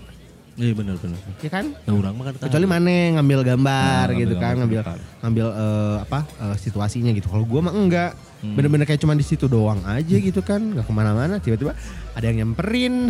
[0.53, 1.17] Iya bener bener.
[1.39, 1.65] ya kan?
[1.73, 4.99] Nah, orang mah kan kecuali mana ngambil gambar Nah, gitu ngambil kan ngambil gambar.
[5.19, 7.27] ngambil eh, apa eh, situasinya gitu.
[7.27, 8.11] Kalau gue mah enggak.
[8.43, 8.53] Hmm.
[8.53, 11.39] bener-bener kayak cuma di situ doang aja gitu kan nggak ke mana-mana.
[11.39, 11.73] Tiba-tiba
[12.11, 13.09] ada yang nyamperin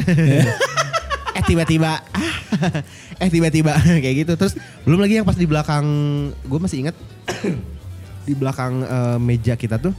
[1.35, 1.99] eh tiba-tiba.
[2.13, 2.79] Ah,
[3.17, 3.73] eh tiba-tiba.
[4.03, 4.33] Kayak gitu.
[4.37, 5.85] Terus belum lagi yang pas di belakang
[6.39, 6.95] gue masih ingat
[8.27, 9.91] di belakang eh, meja kita tuh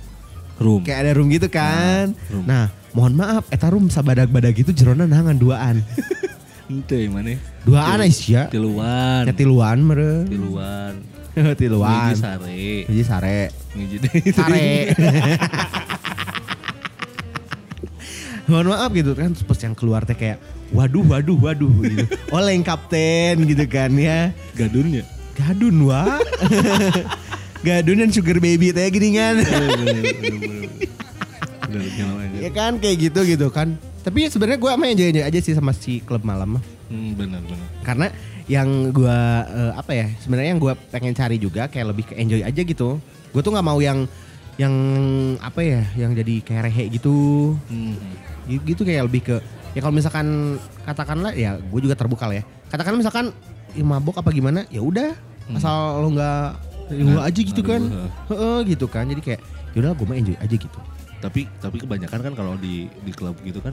[0.57, 0.81] room.
[0.81, 2.15] kayak ada room gitu kan.
[2.31, 2.47] Room.
[2.47, 5.83] nah mohon maaf eta room sabadag-badag gitu jerona nangan duaan
[6.65, 7.37] Ente mana?
[7.65, 9.29] duaan Aisyah Tiluan.
[9.29, 10.95] ya tiluan mere Tiluan.
[11.61, 12.61] tiluan Ngiji sare.
[12.89, 13.39] Jadi sare
[14.05, 14.33] deh.
[14.33, 14.67] sare
[18.45, 20.37] mohon maaf gitu kan pas yang keluar teh kayak
[20.69, 25.01] waduh waduh waduh gitu oleng kapten gitu kan ya Gadunnya.
[25.33, 26.21] gadun wa
[27.65, 29.41] gadun dan sugar baby teh gini kan
[32.37, 35.73] ya kan kayak gitu gitu kan tapi sebenarnya gue emang enjoy enjoy aja sih sama
[35.73, 37.65] si klub malam Hmm, bener bener.
[37.81, 38.07] karena
[38.45, 39.19] yang gue
[39.73, 43.01] apa ya sebenarnya yang gue pengen cari juga kayak lebih ke enjoy aja gitu
[43.33, 44.05] gue tuh nggak mau yang
[44.55, 44.71] yang
[45.41, 47.17] apa ya yang jadi kayak rehe gitu
[47.67, 47.97] Hmm.
[48.45, 49.37] Gi- gitu kayak lebih ke
[49.73, 53.33] ya kalau misalkan katakanlah ya gue juga terbuka lah ya katakan misalkan
[53.73, 55.57] ya mabok apa gimana ya udah Hmm.
[55.57, 58.09] asal lo nggak Nah, aja gitu kan heeh.
[58.29, 59.41] Heeh, gitu kan jadi kayak
[59.73, 60.79] yaudah gue mah enjoy aja gitu
[61.25, 63.73] Tapi tapi kebanyakan kan kalau di di klub gitu kan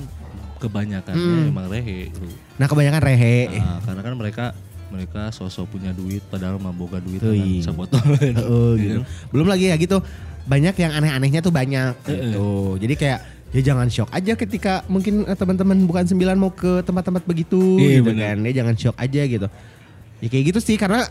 [0.58, 1.52] kebanyakannya Hmm.
[1.52, 2.24] emang rehe gitu.
[2.56, 4.46] nah kebanyakan rehe Nah, karena kan mereka
[4.88, 8.00] mereka sosok punya duit padahal mah boga duit Tuh, kan sebotol.
[8.20, 9.00] Heeh, gitu.
[9.00, 9.08] Iya.
[9.28, 10.00] Belum lagi ya gitu.
[10.44, 12.50] Banyak yang aneh-anehnya tuh banyak gitu.
[12.78, 13.20] Jadi kayak
[13.52, 18.00] ya jangan shock aja ketika mungkin eh, teman-teman bukan sembilan mau ke tempat-tempat begitu Iya,
[18.00, 18.36] gitu bener.
[18.36, 18.38] kan.
[18.42, 19.48] Ya jangan shock aja gitu.
[20.20, 21.08] Ya kayak gitu sih karena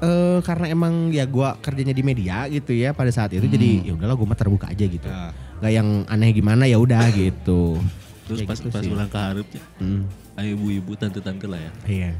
[0.00, 3.52] eh karena emang ya gua kerjanya di media gitu ya pada saat itu Hmm.
[3.52, 5.06] jadi ya udahlah gua mah terbuka aja gitu.
[5.06, 5.30] Nah,
[5.62, 7.78] Gak yang aneh gimana ya udah gitu.
[8.22, 8.90] terus Kayak pas gitu pas sih.
[8.90, 10.02] ulang ke harapnya, Hmm,
[10.34, 11.72] ayo ibu-ibu tante-tante lah ya.
[11.86, 12.10] Iya.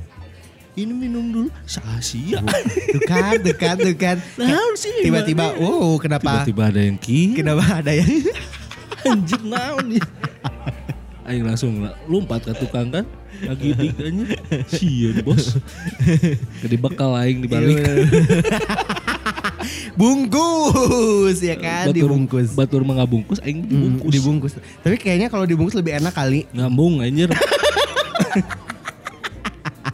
[0.73, 1.49] Ini minum dulu,
[3.37, 4.17] tuh kan, tuh kan.
[4.37, 4.95] Naon sih?
[5.03, 6.41] Tiba-tiba, wow kenapa?
[6.41, 7.37] Tiba-tiba ada yang ki.
[7.37, 8.09] Kenapa ada yang
[9.11, 10.03] Anjir naon nih.
[11.23, 13.05] Aing langsung la- lompat ke tukang kan.
[13.43, 14.27] Lagi diganya.
[14.65, 15.59] Sieun bos.
[16.63, 17.83] Gede bakal aing dibalik.
[19.93, 24.11] Bungkus ya kan Batur- dibungkus Batur mah ngabungkus aing Hmm, dibungkus.
[24.11, 27.29] dibungkus tapi kayaknya kalau dibungkus lebih enak kali Ngambung anjir.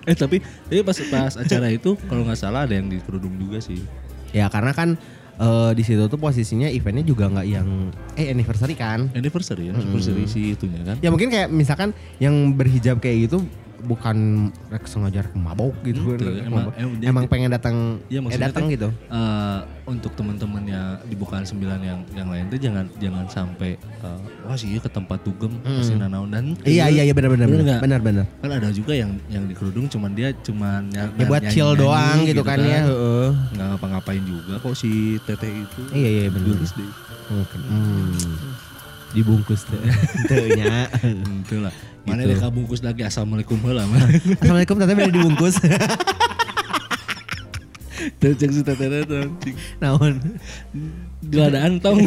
[0.04, 3.58] eh tapi tapi pas pas acara itu kalau nggak salah ada yang di kerudung juga
[3.58, 3.82] sih.
[4.30, 4.96] ya karena kan
[5.36, 7.68] eh, di situ tuh posisinya eventnya juga nggak yang
[8.14, 10.96] eh anniversary kan Anniversary ya, anniversary si itunya kan.
[10.98, 13.44] ya mungkin kayak misalkan yang berhijab kayak gitu
[13.80, 14.16] bukan
[14.68, 16.02] rek sengaja rek mabok gitu.
[16.12, 17.76] Rek emang- emang dia- emang pengen datang
[18.06, 18.88] Iya, eh, datang teh, gitu.
[18.90, 24.18] eh, untuk teman-teman yang di bukaan sembilan yang yang lain tuh jangan jangan sampai eh,
[24.42, 28.00] wah sih ke tempat dugem pasti nanaon dan Iya iya iya benar benar benar benar
[28.00, 28.26] benar.
[28.36, 31.72] kan ada juga yang yang di kerudung cuman dia cuman ny- Ya buat nyanyi- chill
[31.74, 32.82] doang gitu kan ya.
[32.84, 33.28] heeh.
[33.52, 34.90] nggak ngapa-ngapain juga kok si
[35.22, 36.46] teteh itu Iya iya benar.
[36.52, 36.90] Julis deh
[37.28, 38.12] Hmm.
[39.10, 39.80] Dibungkus teh.
[40.28, 40.84] Teunya.
[41.40, 41.72] itu lah
[42.08, 42.34] mana Gitu.
[42.34, 43.84] deh bungkus lagi assalamualaikum mah
[44.40, 45.56] Assalamualaikum tante beda dibungkus.
[48.18, 49.56] Tuh cek si itu anjing.
[49.78, 50.14] Naon?
[51.22, 52.02] Geladaan tong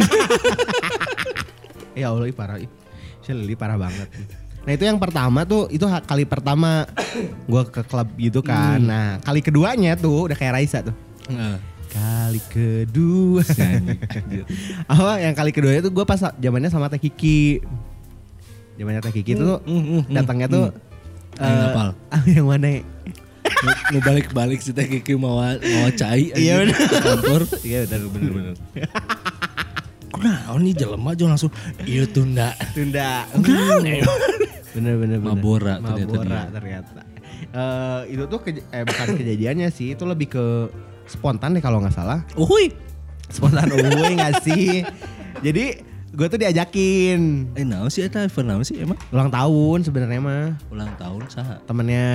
[1.99, 2.59] Ya Allah ih parah.
[3.21, 4.07] Si Lili parah banget.
[4.61, 6.87] Nah itu yang pertama tuh itu kali pertama
[7.47, 8.79] gua ke klub gitu kan.
[8.79, 10.95] Nah kali keduanya tuh udah kayak Raisa tuh.
[11.31, 11.59] Nah,
[11.91, 13.43] Kali kedua.
[13.43, 14.47] anjir.
[14.91, 17.59] Apa yang kali kedua itu gue pas zamannya sama Teh Kiki.
[18.81, 20.65] Zamannya Teh Kiki tuh Hmm, hmm, hmm, datangnya tuh
[21.37, 22.67] eh, ah, yang mana?
[22.67, 22.81] ya?
[23.61, 28.55] Nu- nu balik-balik si teh Kiki mau mau cai Iya, kantor iya bener bener bener
[30.21, 31.49] Nah, nih jelema aja langsung
[31.81, 32.53] iya tunda.
[32.77, 33.25] Tunda.
[33.81, 34.05] Ya?
[34.75, 35.33] Bener bener bener.
[35.33, 37.01] Mabora ternyata Mabora ternyata.
[37.51, 40.45] Eh, itu tuh eh, bukan kejadiannya sih, itu lebih ke
[41.09, 42.21] spontan deh kalau nggak salah.
[42.37, 42.69] Uhuy.
[43.33, 44.85] Spontan uwe nggak sih?
[45.45, 47.19] Jadi gue tuh diajakin
[47.55, 48.99] Eh naon sih eta event naon sih emang?
[49.09, 51.63] ulang tahun sebenarnya mah Ulang tahun saha?
[51.63, 52.07] temennya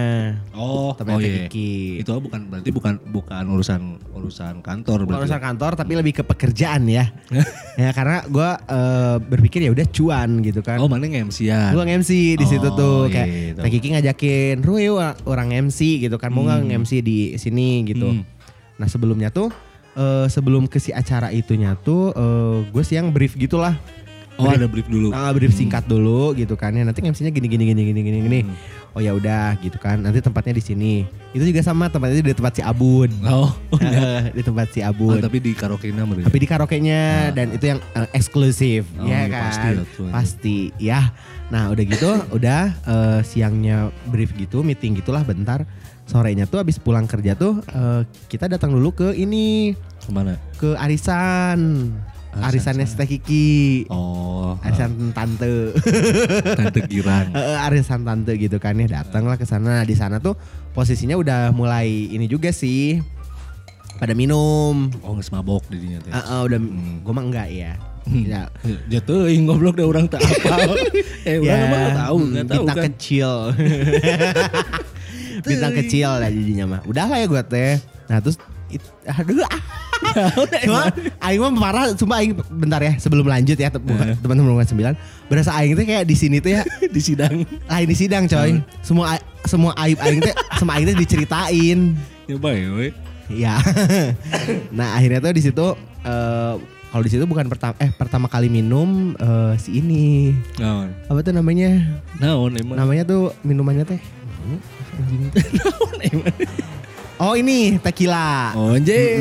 [0.52, 1.48] Oh, temennya oh iya.
[1.48, 2.04] Kiki.
[2.04, 3.80] Itu bukan berarti bukan bukan urusan
[4.12, 5.24] urusan kantor Bukan berarti.
[5.26, 7.08] urusan kantor tapi lebih ke pekerjaan ya.
[7.80, 10.76] ya karena gue eh, berpikir ya udah cuan gitu kan.
[10.76, 11.72] Oh, mana nge-MC-an?
[11.72, 15.78] Gue nge-MC di situ Oh, tuh iya, kayak iya, Kiki ngajakin, "Ru yuk orang MC
[15.98, 18.28] gitu kan, mau nggak nge-MC di sini gitu." Hmm.
[18.76, 19.48] Nah, sebelumnya tuh
[19.96, 22.12] eh, sebelum ke si acara itunya tuh
[22.70, 23.74] gue siang brief gitulah.
[24.36, 25.16] Oh, ada brief dulu.
[25.16, 26.84] Ah, brief singkat dulu gitu kan ya.
[26.84, 28.40] Nanti MC-nya gini gini gini gini gini gini.
[28.44, 28.56] Hmm.
[28.92, 30.04] Oh ya udah gitu kan.
[30.04, 30.94] Nanti tempatnya di sini.
[31.32, 33.08] Itu juga sama tempatnya di tempat si Abun.
[33.24, 33.52] Oh,
[34.36, 35.24] di tempat si oh, Abun.
[35.24, 39.42] tapi di karaoke-nya tapi di karaoke-nya dan itu yang eh, eksklusif Oh, ya iya, kan
[39.48, 41.00] pasti lah pasti ya
[41.46, 45.64] nah udah gitu udah eh, siangnya brief gitu meeting gitulah bentar
[46.06, 50.38] sorenya tuh abis pulang kerja tuh eh, kita datang dulu ke ini Ke mana?
[50.56, 51.90] ke arisan
[52.36, 55.72] Arisan arisannya Teh Kiki Oh, arisan tante
[56.60, 57.32] Tante Girang.
[57.32, 60.36] Arisan tante gitu kan ya datanglah ke sana di sana tuh
[60.70, 63.00] posisinya udah mulai ini juga sih
[63.96, 66.12] pada minum Oh, nggak mabok didinya teh.
[66.12, 67.00] Ah, ah, udah Hmm.
[67.00, 67.72] gue mah enggak ya
[68.04, 68.22] Hmm.
[68.22, 68.42] ya
[68.92, 70.76] Jatuh, ing goblok deh orang tak apa.
[71.26, 72.84] eh, orang emang nggak tahu, hmm, nggak tahu bintang kan.
[72.92, 73.30] kecil.
[75.42, 76.80] Bintang kecil lah jadinya mah.
[76.84, 77.76] Udah lah ya gue teh.
[78.06, 78.36] Nah terus
[78.68, 79.60] it- aduh ah.
[80.62, 84.16] Cuma aing mah parah sumpah aing bentar ya sebelum lanjut ya te- bukan- Eh.
[84.18, 84.92] teman-teman bukan sembilan
[85.26, 86.62] berasa aing teh kayak di sini tuh ya
[86.96, 87.42] di sidang.
[87.66, 88.60] lain di sidang coy.
[88.80, 91.96] Semua a- semua aib aing teh sama aing teh diceritain.
[92.26, 92.88] Ya baik, we.
[93.26, 93.58] Iya.
[94.78, 95.66] nah akhirnya tuh di situ
[96.02, 96.54] eh,
[96.86, 100.94] kalau di situ bukan pertama eh pertama kali minum eh, si ini Naon?
[101.04, 101.70] apa tuh namanya
[102.16, 102.76] Naon emang?
[102.78, 104.00] namanya tuh minumannya teh?
[107.18, 109.20] oh ini tequila Oh, anjir.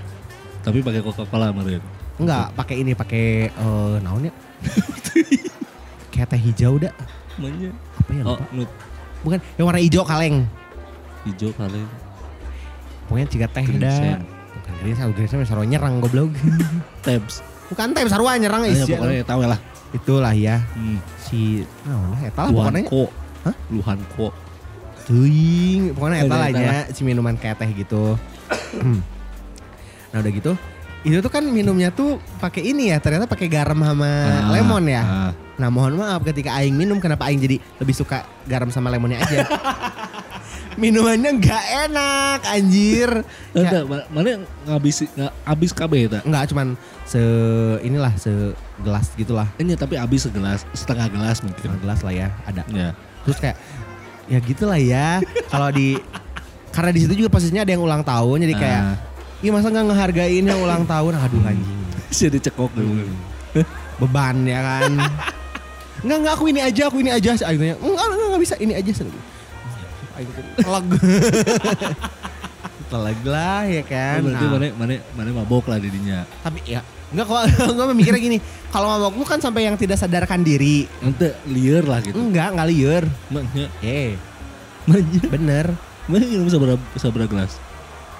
[0.59, 1.83] Tapi pakai Coca-Cola meureun.
[2.15, 4.29] enggak pakai ini pakai eh naonnya
[6.13, 6.93] kayak teh hijau dah
[7.35, 7.73] Namanya.
[7.97, 8.69] apa ya Oh, nut
[9.21, 10.45] bukan yang warna hijau kaleng
[11.23, 11.89] hijau kalian.
[13.03, 14.21] pokoknya jika teh dah
[14.53, 16.29] bukan ginseng ginseng sarua nyerang goblok
[17.03, 17.41] Tabs.
[17.73, 19.59] Bukan teh sarua nyerang Ya, isi pokoknya tahu lah.
[19.89, 20.97] itulah ya Hmm.
[21.19, 23.03] si lah eta lah pokoknya Luhanko.
[23.43, 23.55] Hah?
[23.67, 24.27] Luhanko.
[25.03, 28.15] Tuing, pokoknya eta Ada lah eta nya si minuman kayak teh gitu.
[30.09, 30.53] nah udah gitu,
[31.01, 35.01] itu tuh kan minumnya tuh pakai ini ya, ternyata pakai garam sama Ah, lemon ya.
[35.01, 35.31] ah.
[35.53, 39.45] Nah mohon maaf ketika Aing minum, kenapa Aing jadi lebih suka garam sama lemonnya aja?
[40.73, 43.09] Minumannya nggak enak, anjir.
[43.51, 46.19] Enggak, ma- mana ngabis nggak habis kabeh eta.
[46.23, 46.73] Enggak, cuman
[47.03, 47.21] se
[47.83, 51.59] inilah segelas gitulah, Ini tapi habis segelas, setengah gelas mungkin.
[51.59, 52.63] setengah gelas lah ya, ada.
[52.71, 52.95] Ya.
[53.27, 53.57] Terus kayak
[54.31, 55.19] ya gitulah ya.
[55.51, 55.99] Kalau di
[56.71, 58.81] karena di situ juga posisinya ada yang ulang tahun, jadi kayak.
[59.43, 61.19] Iya masa nggak ngehargain yang ulang tahun?
[61.19, 61.79] Aduh anjing.
[62.07, 63.03] Jadi cekok dulu.
[63.99, 64.91] Beban ya kan.
[66.03, 67.35] Enggak enggak aku ini aja, aku ini aja.
[67.35, 68.91] Tanya, enggak enggak, enggak bisa, ini aja.
[68.95, 69.03] Tuh
[72.93, 74.19] telag lah ya kan.
[74.19, 76.21] Oh, berarti Nah, mana mana mana mabok lah didinya.
[76.39, 77.41] tapi ya enggak kok
[77.77, 78.37] gue mikirnya gini,
[78.69, 80.85] kalau mabok lu kan sampai yang tidak sadarkan diri.
[80.99, 82.13] Nanti liar lah gitu.
[82.15, 83.03] Enggak, enggak liur.
[83.27, 84.13] Maknya, Eh,
[84.85, 85.65] maknya, bener.
[86.03, 87.57] mana minum seberapa seberapa gelas?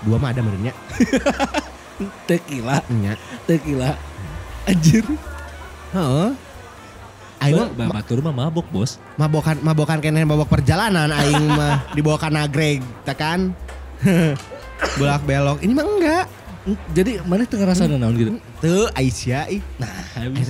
[0.01, 0.74] Dua mah ada merenya.
[2.28, 3.13] Tequila, Nya.
[3.45, 3.93] tequila.
[4.63, 5.05] Anjir.
[5.91, 6.30] Heeh.
[7.39, 8.95] Aing mah Ba- Batur mah mabok, Bos.
[9.13, 13.51] mabokan mabokan kene mabok perjalanan aing mah dibawa ka nagreg tak kan.
[14.95, 15.57] Bolak belok.
[15.59, 16.26] Ini mah enggak.
[16.91, 18.32] Jadi mana teu ngerasa naon gitu.
[18.57, 19.61] Tuh Aisyah ih.
[19.76, 20.47] Nah, habis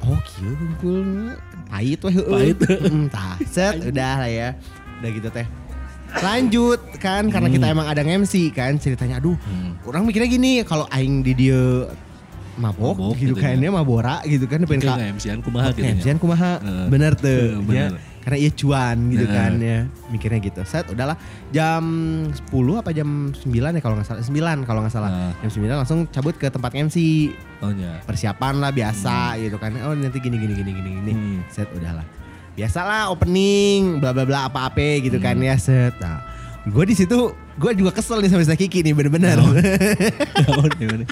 [0.00, 1.36] Oh kieu hungkul
[1.66, 2.14] pahit weh.
[2.16, 2.56] Pahit.
[2.62, 3.36] Heeh, tah.
[3.44, 4.48] Set udah lah ya.
[4.98, 5.46] Udah gitu teh.
[6.16, 9.78] Lanjut kan karena kita emang ada MC kan ceritanya aduh Hmm.
[9.84, 11.86] orang mikirnya gini kalau aing di dia
[12.56, 13.60] mabok, Mabok gitu gitu kan ya.
[13.60, 15.80] dia mabora gitu kan pengen ka MC-an kumaha gitu.
[15.80, 15.94] ya.
[15.94, 16.52] MC-an kumaha
[16.90, 17.94] bener tuh bener.
[17.94, 18.00] ya.
[18.30, 19.34] Karena iya cuan gitu Heeh.
[19.34, 21.18] kan ya mikirnya gitu set udahlah
[21.50, 21.82] jam
[22.30, 24.30] 10 apa jam 9 ya kalau nggak salah 9
[24.62, 25.32] kalau nggak salah Heeh.
[25.42, 26.96] jam 9 langsung cabut ke tempat MC
[27.58, 27.98] Oh nya.
[28.02, 31.38] persiapan lah biasa gitu kan oh nanti gini gini gini gini gini Hmm.
[31.48, 32.06] set udahlah
[32.52, 35.44] biasalah opening bla bla bla apa apa gitu kan Hmm.
[35.44, 36.22] ya set nah
[36.62, 37.18] gue di situ
[37.56, 39.58] gue juga kesel nih sama si Kiki nih bener-bener Naon
[40.74, 41.04] gimana?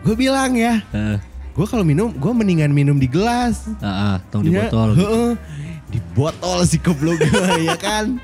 [0.00, 1.18] gue bilang ya Heeh.
[1.52, 4.94] gue kalau minum gue mendingan minum di gelas Ah, ah, tong di Ya, botol.
[4.94, 5.02] gitu.
[5.04, 5.30] heeh.
[5.88, 7.16] Di botol si goblok
[7.64, 8.20] ya kan?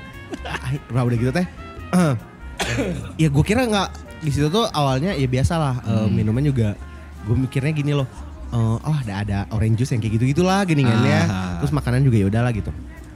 [0.87, 1.45] Nah udah gitu teh?
[1.91, 2.13] Eh,
[3.17, 3.89] ya gue kira nggak
[4.19, 6.11] di situ tuh awalnya ya biasa lah eh, Hmm.
[6.11, 6.73] minuman juga
[7.21, 8.07] gue mikirnya gini loh
[8.47, 11.19] eh, oh ada ada orange juice yang kayak gitu gitulah geningannya.
[11.25, 11.57] Ah.
[11.57, 12.69] terus makanan juga ya udahlah gitu.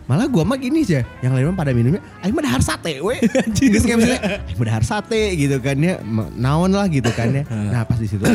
[0.05, 3.21] Malah gue mah gini sih yang lain mah pada minumnya ayo mah dahar sate we.
[3.55, 6.01] Geus kayak misalnya ayo mah dahar sate gitu kan ya
[6.33, 7.45] naon lah gitu kan ya.
[7.45, 8.25] Nah pas di situ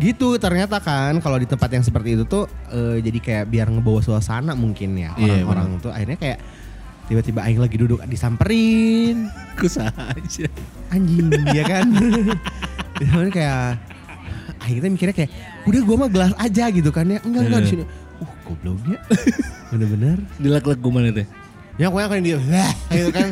[0.00, 4.00] gitu ternyata kan kalau di tempat yang seperti itu tuh eh, jadi kayak biar ngebawa
[4.00, 5.92] suasana mungkin ya Iya, orang-orang tuh.
[5.92, 6.38] Akhirnya kayak
[7.06, 9.28] tiba-tiba aing lagi duduk disamperin.
[9.54, 10.48] Kusaha aja.
[10.88, 11.86] anjing ya kan?
[12.98, 13.76] Cuman kayak
[14.56, 15.30] akhirnya mikirnya kayak
[15.64, 17.18] udah gua mah gelas aja gitu kan ya.
[17.20, 17.72] Enggak enggak di Iya.
[17.72, 17.84] sini.
[18.20, 18.98] Uh gobloknya
[19.70, 20.16] bener-bener.
[20.36, 21.26] Dilak-lak gimana teh?
[21.76, 22.38] ya pokoknya kan dia
[22.88, 23.28] gitu kan.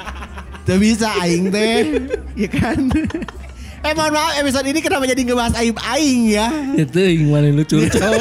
[0.66, 2.00] Tuh bisa aing teh.
[2.34, 2.88] Ya kan
[3.84, 7.62] Eh mohon maaf episode ini kenapa jadi ngebahas aib aing ya Itu yang mana lu
[7.62, 8.16] curcol.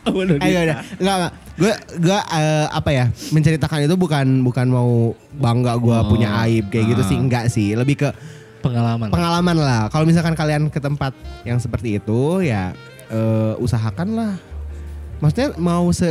[0.00, 5.12] Apa Ayo udah enggak enggak gue gue eh, apa ya menceritakan itu bukan bukan mau
[5.30, 7.08] bangga gue Oh, punya aib kayak gitu ah.
[7.08, 8.08] sih enggak sih lebih ke
[8.60, 9.08] Pengalaman.
[9.08, 9.88] pengalaman lah.
[9.88, 12.76] Kalau misalkan kalian ke tempat yang seperti itu ya
[13.08, 14.36] eh, usahakanlah.
[15.20, 16.08] Maksudnya mau se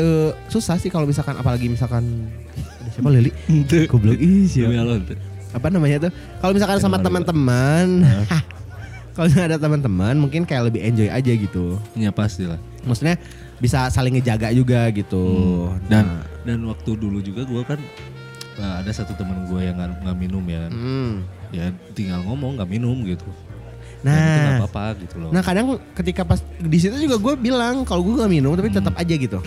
[0.48, 3.34] susah sih kalau misalkan apalagi misalkan ada siapa Lili?
[3.90, 4.98] Goblok ih siapa?
[5.50, 6.12] Apa namanya tuh?
[6.38, 8.06] Kalau misalkan sama teman-teman,
[9.14, 11.78] kalau misalkan ada teman-teman mungkin kayak lebih enjoy aja gitu.
[11.94, 12.62] Ya pasti lah.
[12.82, 13.18] Maksudnya
[13.58, 15.26] bisa saling ngejaga juga gitu.
[15.86, 17.80] Dan Nah, dan waktu dulu juga gue kan
[18.56, 20.70] eh, ada satu teman gue yang nggak nggak minum ya.
[20.70, 21.12] hmm.
[21.50, 23.26] Ya tinggal ngomong nggak minum gitu.
[24.00, 25.30] Nggak Nah, apa-apa gitu loh.
[25.30, 28.96] Nah kadang ketika pas di situ juga gue bilang kalau gue gak minum tapi tetap
[28.96, 29.42] aja gitu.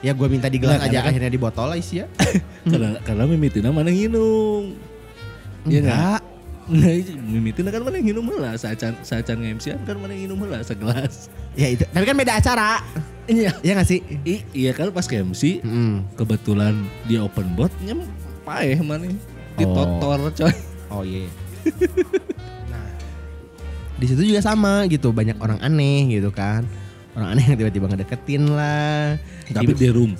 [0.00, 2.08] ya gue minta di gelas Nggak, aja kan- akhirnya di botol lah isi ya.
[2.66, 4.74] karena karena mimitina mana nginum.
[5.66, 5.96] Iya nggak?
[5.96, 6.20] Enggak.
[6.70, 6.94] Nah,
[7.26, 8.54] mimitina kan mana nginum lah.
[8.54, 11.26] Sacan sacan nge kan mana nginum lah segelas.
[11.58, 11.82] Ya itu.
[11.82, 12.78] Tapi kan beda acara.
[13.26, 13.58] Iya.
[13.62, 14.00] Iya gak sih?
[14.22, 16.14] I- iya kan pas ke MC Mm.
[16.14, 16.74] kebetulan
[17.10, 18.06] dia open bot nyem
[18.46, 19.10] paeh mana
[19.58, 20.54] ditotor coy.
[20.90, 21.26] Oh iya.
[22.70, 22.90] nah,
[23.98, 26.62] di situ juga sama gitu banyak orang aneh gitu kan.
[27.18, 29.18] Orang aneh yang tiba-tiba ngedeketin lah.
[29.50, 30.14] Tapi di, di room.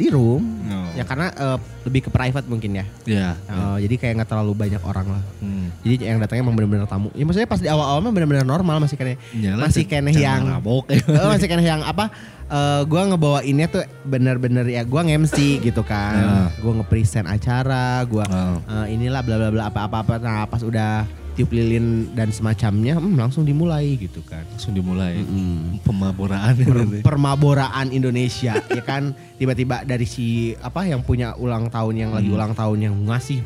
[0.00, 0.42] Di room.
[0.66, 0.88] Oh.
[0.96, 2.84] Ya karena eh, lebih ke private mungkin ya.
[3.04, 3.28] Ya.
[3.52, 5.22] Oh, jadi kayak nggak terlalu banyak orang lah.
[5.38, 5.68] Hmm.
[5.84, 7.12] Jadi yang datangnya emang benar-benar tamu.
[7.12, 9.20] Ya maksudnya pas di awal-awal mah benar-benar normal masih kayak
[9.60, 11.00] masih kene yang mabok ya.
[11.20, 12.08] Oh, masih kene yang apa?
[12.50, 16.18] eh gua ngebawainnya tuh bener-bener ya gua nge-MC gitu kan.
[16.18, 16.48] Ah.
[16.58, 18.58] Gua nge-present acara, gua Oh.
[18.58, 20.14] eh, inilah bla bla bla apa-apa apa.
[20.18, 24.42] Nah, pas udah tiup lilin dan semacamnya, hmm, langsung dimulai gitu kan.
[24.50, 25.80] Langsung dimulai Mm.
[25.80, 30.26] pemaboraan Per- permaboraan Indonesia ya kan tiba-tiba dari si
[30.58, 32.36] apa yang punya ulang tahun yang lagi Hmm.
[32.36, 33.40] ulang tahun yang ngasih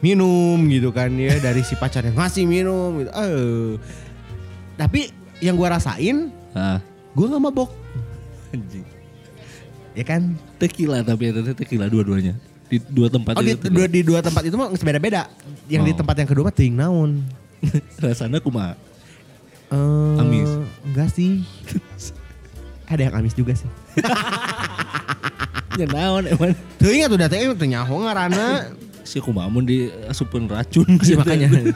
[0.00, 3.76] minum gitu kan ya dari si pacar yang ngasih minum gitu eh
[4.74, 6.80] tapi yang gua rasain ah,
[7.12, 7.70] gua nggak mabok
[8.50, 8.84] anjing.
[9.92, 12.36] ya kan Tequila tapi itu tequila dua-duanya.
[12.66, 13.66] Di dua tempat oh di, itu.
[13.66, 15.26] dua, di dua tempat itu mah beda-beda
[15.70, 15.96] yang di Oh.
[15.96, 17.22] tempat yang kedua mah ting naon
[18.02, 18.74] Rasanya kumaha?
[19.70, 20.50] Eh, Amis.
[20.82, 21.46] enggak sih
[22.90, 23.70] ada yang amis juga sih
[25.78, 26.52] Ya naon emang.
[26.76, 31.70] tuh ingat udah tuh nyaho ngaranna Si kumaha mun diasupin racun sih makanya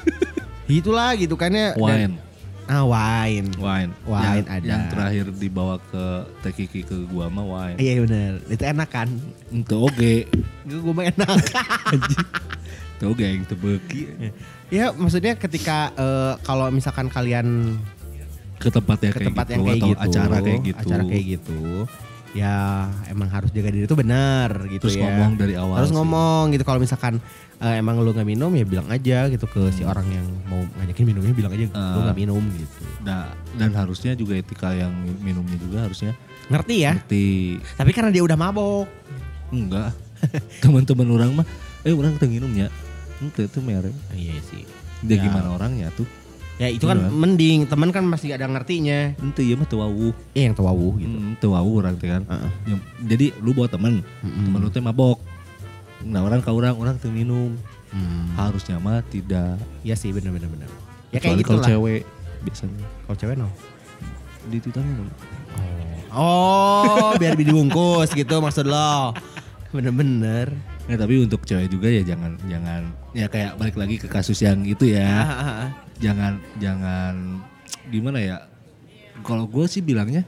[0.66, 2.14] itulah gitu kan ya Dan- Wine.
[2.64, 3.92] ah wine Wine.
[4.02, 4.66] Wine yang, ada.
[4.66, 6.04] Yang terakhir dibawa ke
[6.40, 7.76] Tekiki ke gua mah wine.
[7.76, 9.08] iya bener itu enak kan
[9.50, 10.14] Itu oke.
[10.64, 11.28] gue gue mah enak
[13.06, 14.02] Oke yang tebeki.
[14.68, 17.78] ya maksudnya ketika eh, kalau misalkan kalian
[18.54, 20.78] Ke tempat yang ke kayak tempat gitu yang kayak atau gitu acara kayak gitu.
[20.80, 21.60] acara kayak gitu
[22.34, 22.54] ya
[23.06, 25.96] emang harus jaga diri itu benar gitu Terus ya ngomong dari awal harus sih.
[25.96, 27.22] ngomong gitu kalau misalkan
[27.56, 31.04] eh, emang lu nggak minum ya bilang aja gitu ke si orang yang mau ngajakin
[31.06, 32.02] minumnya bilang aja lu Ah.
[32.04, 34.90] nggak minum gitu Nah, dan harusnya juga etika yang
[35.20, 36.92] minumnya juga harusnya Ngerti ya?
[36.94, 37.26] ngerti.
[37.70, 38.84] Tapi karena dia udah mabok.
[39.48, 39.92] Enggak.
[40.60, 41.46] Teman-teman orang mah,
[41.80, 42.68] eh orang teu minumnya.
[43.24, 43.96] Ente itu merek.
[44.12, 44.68] Iya sih.
[45.00, 45.22] Dia Ya.
[45.24, 46.04] gimana orangnya tuh?
[46.54, 47.10] Ya itu kan Iya.
[47.10, 49.16] mending, teman kan masih ada ngertinya.
[49.18, 50.12] Ente ya mah teu wawuh.
[50.36, 51.16] Iya yang tahu gitu.
[51.40, 52.22] Teu wawuh orang teh kan.
[52.68, 54.44] Yang- jadi lu bawa temen, Mm-mm.
[54.46, 55.18] temen lu teh mabok.
[56.04, 57.56] Nah, orang ke orang, orang teu minum.
[57.90, 58.26] Hmm.
[58.36, 59.56] Harusnya mah tidak.
[59.80, 60.68] Iya sih bener-bener bener.
[61.10, 62.02] Ya kayak gitu kalau cewek
[62.44, 63.48] biasanya Kalau cewek no.
[64.52, 65.08] di Twitter minum.
[66.14, 69.14] Oh, biar dibungkus gitu maksud lo.
[69.72, 70.54] Bener-bener.
[70.84, 72.82] Ya, tapi untuk cewek juga ya jangan jangan
[73.12, 75.24] ya kayak balik lagi ke kasus yang itu ya.
[75.96, 77.40] jangan jangan
[77.88, 78.36] gimana ya
[79.22, 80.26] kalau gue sih bilangnya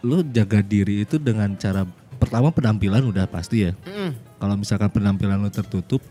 [0.00, 1.82] lo jaga diri itu dengan cara
[2.16, 4.12] pertama penampilan udah pasti ya Mm.
[4.38, 6.04] kalau misalkan penampilan lo tertutup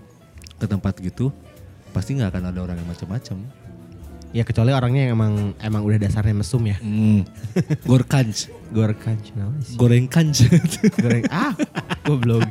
[0.57, 1.31] ke tempat gitu
[1.89, 3.37] pasti nggak akan ada orang yang macam-macam
[4.29, 6.77] Ya kecuali orangnya yang emang emang udah dasarnya mesum ya.
[6.77, 7.25] hmm.
[7.83, 9.73] gorkanj Gorkan kenapa sih?
[9.73, 10.45] goreng kanj
[10.95, 11.57] Goreng ah,
[12.05, 12.45] goblok.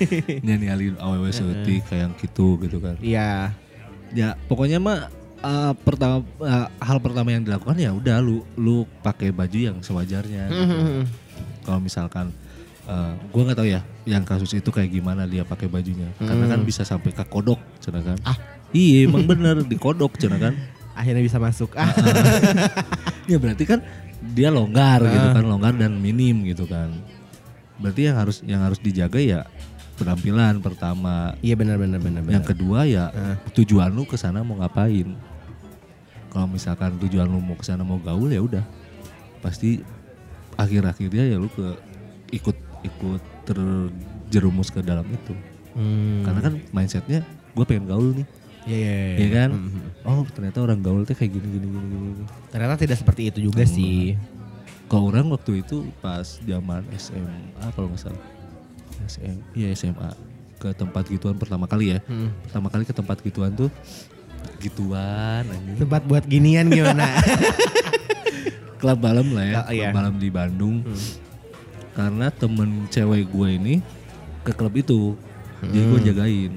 [0.46, 3.52] nyanyi alin awewe seutik kayak gitu gitu kan Iya.
[4.08, 9.28] ya pokoknya mah uh, pertama uh, hal pertama yang dilakukan ya udah lu lu pakai
[9.28, 10.64] baju yang sewajarnya gitu.
[10.64, 11.04] Hmm.
[11.60, 12.32] kalau misalkan
[12.88, 16.64] uh, gue nggak tahu ya yang kasus itu kayak gimana dia pakai bajunya karena kan
[16.64, 18.40] bisa sampai ke kodok cina kan Ah.
[18.72, 20.56] iya emang bener di kodok cina kan
[20.98, 21.78] Akhirnya bisa masuk.
[21.78, 21.94] Ah.
[23.30, 23.78] ya berarti kan
[24.34, 26.90] dia longgar gitu kan longgar dan minim gitu kan.
[27.78, 29.46] Berarti yang harus yang harus dijaga ya
[29.94, 31.38] penampilan pertama.
[31.38, 33.14] Iya benar benar benar yang kedua ya
[33.54, 35.14] tujuan lu ke sana mau ngapain?
[36.34, 38.64] Kalau misalkan tujuan lu mau ke sana mau gaul ya udah.
[39.38, 39.78] Pasti
[40.58, 41.78] akhir-akhirnya ya lu ke
[42.34, 45.34] ikut ikut terjerumus ke dalam itu.
[45.78, 46.26] Hmm.
[46.26, 47.20] karena kan mindsetnya
[47.54, 48.26] gue pengen gaul nih
[48.68, 49.16] Iya iya iya.
[49.18, 49.80] ya kan Mhm.
[50.04, 52.24] oh ternyata orang gaul tuh kayak gini gini gini gini.
[52.48, 54.12] Ternyata tidak seperti itu juga sih.
[54.84, 57.32] kalau orang waktu itu pas zaman SMA
[57.72, 58.24] kalau nggak salah
[59.02, 60.12] SM iya SMA
[60.56, 62.28] ke tempat gituan pertama kali ya Hmm.
[62.42, 63.68] pertama kali ke tempat gituan tuh
[64.58, 67.04] gituan anjing Tempat buat ginian gimana?
[68.78, 69.80] klub malam lah ya, Oh, iya.
[69.84, 70.76] klub malam di Bandung.
[71.90, 73.74] Karena temen cewek gue ini
[74.40, 75.18] ke klub itu,
[75.60, 76.52] jadi gue jagain,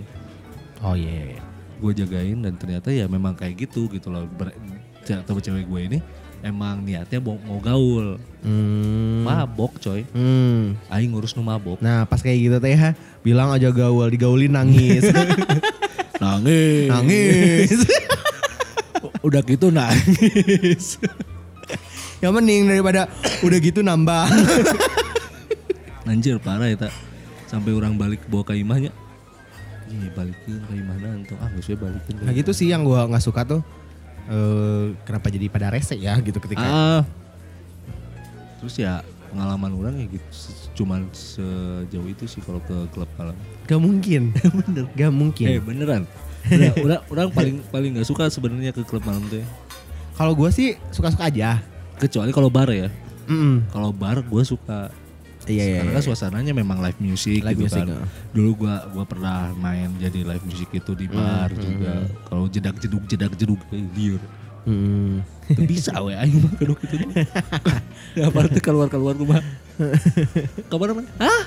[0.80, 1.26] oh iya iya.
[1.32, 1.40] iya.
[1.82, 4.29] Gue jagain dan ternyata ya memang kayak gitu gitu loh.
[4.29, 4.53] Ber-
[5.01, 5.99] ce- temen cewek gue ini
[6.41, 9.21] emang niatnya mau, mau gaul, Hmm.
[9.21, 10.77] mabok coy, Hmm.
[10.88, 12.73] aing ngurus nu mabok, Nah pas kayak gitu teh
[13.21, 15.05] bilang aja gaul digaulin nangis.
[16.21, 17.69] nangis, nangis.
[19.25, 20.97] udah gitu nangis.
[22.21, 23.09] Yang mending daripada
[23.41, 24.25] udah gitu nambah.
[26.05, 26.93] Anjir parah ya tak,
[27.47, 28.91] sampai orang balik bawa ke imahnya.
[29.91, 32.13] Ih balikin ke imahnya untuk ah gak balikin.
[32.23, 33.61] Nah gitu sih yang gua nggak suka tuh.
[34.31, 37.01] eh kenapa jadi pada rese ya gitu ketika Ah.
[38.61, 39.01] Terus ya
[39.33, 40.27] pengalaman orang ya gitu
[40.71, 43.35] cuman sejauh itu sih kalau ke klub malam.
[43.65, 44.31] gak mungkin
[44.63, 46.03] bener gak mungkin Eh beneran.
[46.47, 49.41] Udah, udah orang paling paling nggak suka sebenarnya ke klub malam tuh.
[49.41, 49.47] ya.
[50.15, 51.59] kalau gue sih suka-suka aja
[51.97, 52.89] Kecuali kalau bar ya.
[53.29, 53.69] Mm-mm.
[53.69, 54.89] Kalau bar gue suka.
[55.52, 56.08] Iya iya, Karena kan iya.
[56.08, 58.08] suasananya memang live music Live gitu music, kan.
[58.32, 62.08] Dulu gua gua pernah main jadi live music itu di bar juga.
[62.32, 64.22] Kalau jedak jeduk jedak jeduk eh, liur.
[64.62, 65.26] Mm.
[65.52, 66.95] Teu bisa we aing mah kedok itu.
[68.18, 69.39] Ya apalagi keluar-keluar rumah.
[70.72, 71.08] Kabar mana?
[71.20, 71.41] Hah?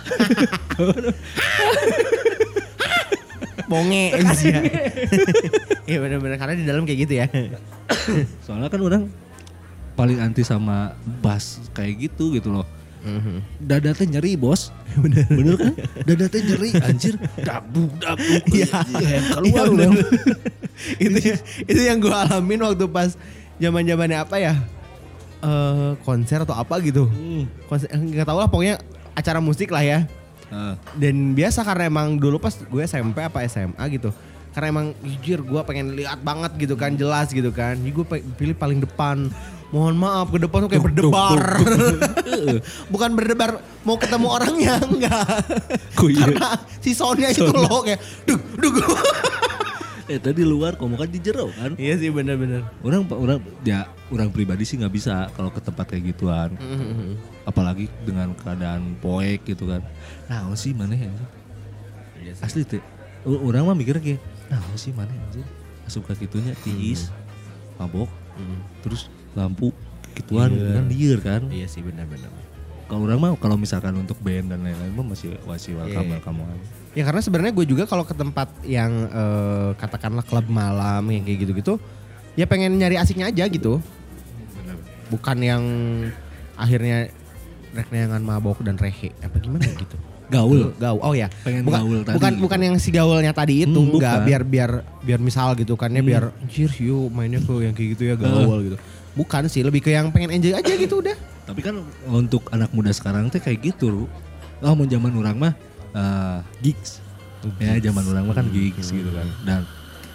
[3.65, 4.61] bonge sih ya
[5.89, 7.27] iya bener-bener karena di dalam kayak gitu ya
[8.45, 9.03] Soalnya kan orang
[9.95, 10.93] paling anti sama
[11.23, 12.67] bass kayak gitu gitu loh.
[13.59, 14.73] Dada teh nyeri bos.
[15.03, 15.25] Bener.
[15.27, 15.73] Bener kan?
[16.03, 17.15] Dada teh nyeri anjir.
[17.37, 18.43] Dabuk dabuk.
[18.55, 18.81] Iya.
[18.95, 19.89] Iya, keluar Iya, udah.
[19.91, 20.07] bener.
[21.05, 21.19] itu
[21.65, 23.15] itu yang gue alamin waktu pas
[23.57, 24.55] zaman zamannya apa ya
[25.39, 27.47] eh konser atau apa gitu Hmm.
[27.65, 28.77] konser eh, nggak tahu lah pokoknya
[29.13, 30.01] acara musik lah ya
[30.47, 34.11] Ah, dan biasa karena emang dulu pas gue SMP apa SMA gitu
[34.51, 38.55] karena emang jujur gue pengen lihat banget gitu kan jelas gitu kan jadi gue pilih
[38.55, 39.31] paling depan
[39.75, 41.43] mohon maaf ke depan tuh kayak berdebar
[42.95, 45.27] bukan berdebar mau ketemu orangnya enggak
[45.99, 46.18] Kok iya?
[46.22, 46.49] karena
[46.79, 48.75] si soundnya itu loh kayak duk duk
[50.05, 51.81] Eh tadi luar kamu kan di jero kan.
[51.81, 56.12] iya sih bener-bener Orang orang ya orang pribadi sih nggak bisa kalau ke tempat kayak
[56.12, 56.53] gituan.
[57.49, 59.81] Apalagi dengan keadaan poek gitu kan.
[60.29, 61.09] Nah, sih mana ya?
[62.20, 62.37] Sih.
[62.37, 62.85] Asli teh.
[63.25, 64.20] U- Orang mah mikirnya kayak,
[64.53, 65.41] nah sih mana anjir?
[65.89, 67.09] Asup ke gitunya tiis,
[67.81, 68.12] mabok,
[68.85, 69.70] terus lampu
[70.14, 70.72] gituan Lieur.
[70.72, 71.43] kan liar kan.
[71.49, 72.30] iya sih bener-bener
[72.85, 76.12] Kalau orang mah kalau misalkan untuk band dan lain-lain mah masih masih welcome Iya.
[76.14, 76.64] welcome aja.
[76.93, 81.43] Ya karena sebenarnya gue juga kalau ke tempat yang eh, katakanlah klub malam yang kayak
[81.43, 81.80] gitu-gitu,
[82.32, 83.80] ya pengen nyari asiknya aja gitu.
[85.07, 85.62] bukan yang
[86.55, 87.12] akhirnya
[87.70, 89.97] rek neangan mabok dan rehe apa gimana gitu.
[90.26, 90.72] Gaul.
[90.74, 90.99] gaul.
[91.01, 91.28] Oh ya.
[91.41, 92.43] Pengen bukan, gaul tadi Bukan gitu.
[92.43, 94.26] bukan yang si gaulnya tadi itu Hmm, enggak bukan.
[94.26, 94.70] biar biar
[95.01, 96.09] biar misal gitu kan ya Hmm.
[96.09, 98.76] biar anjir yuk mainnya ke yang kayak gitu ya gaul gitu.
[99.15, 101.15] Bukan sih lebih ke yang pengen enjoy aja gitu udah.
[101.47, 101.79] Tapi kan
[102.11, 104.05] untuk anak muda sekarang teh kayak gitu, Ru.
[104.65, 105.53] Oh, mau zaman orang mah
[105.95, 106.99] eh, gigs.
[107.61, 109.29] Ya, zaman orang mah kan gigs gitu kan.
[109.45, 109.62] Dan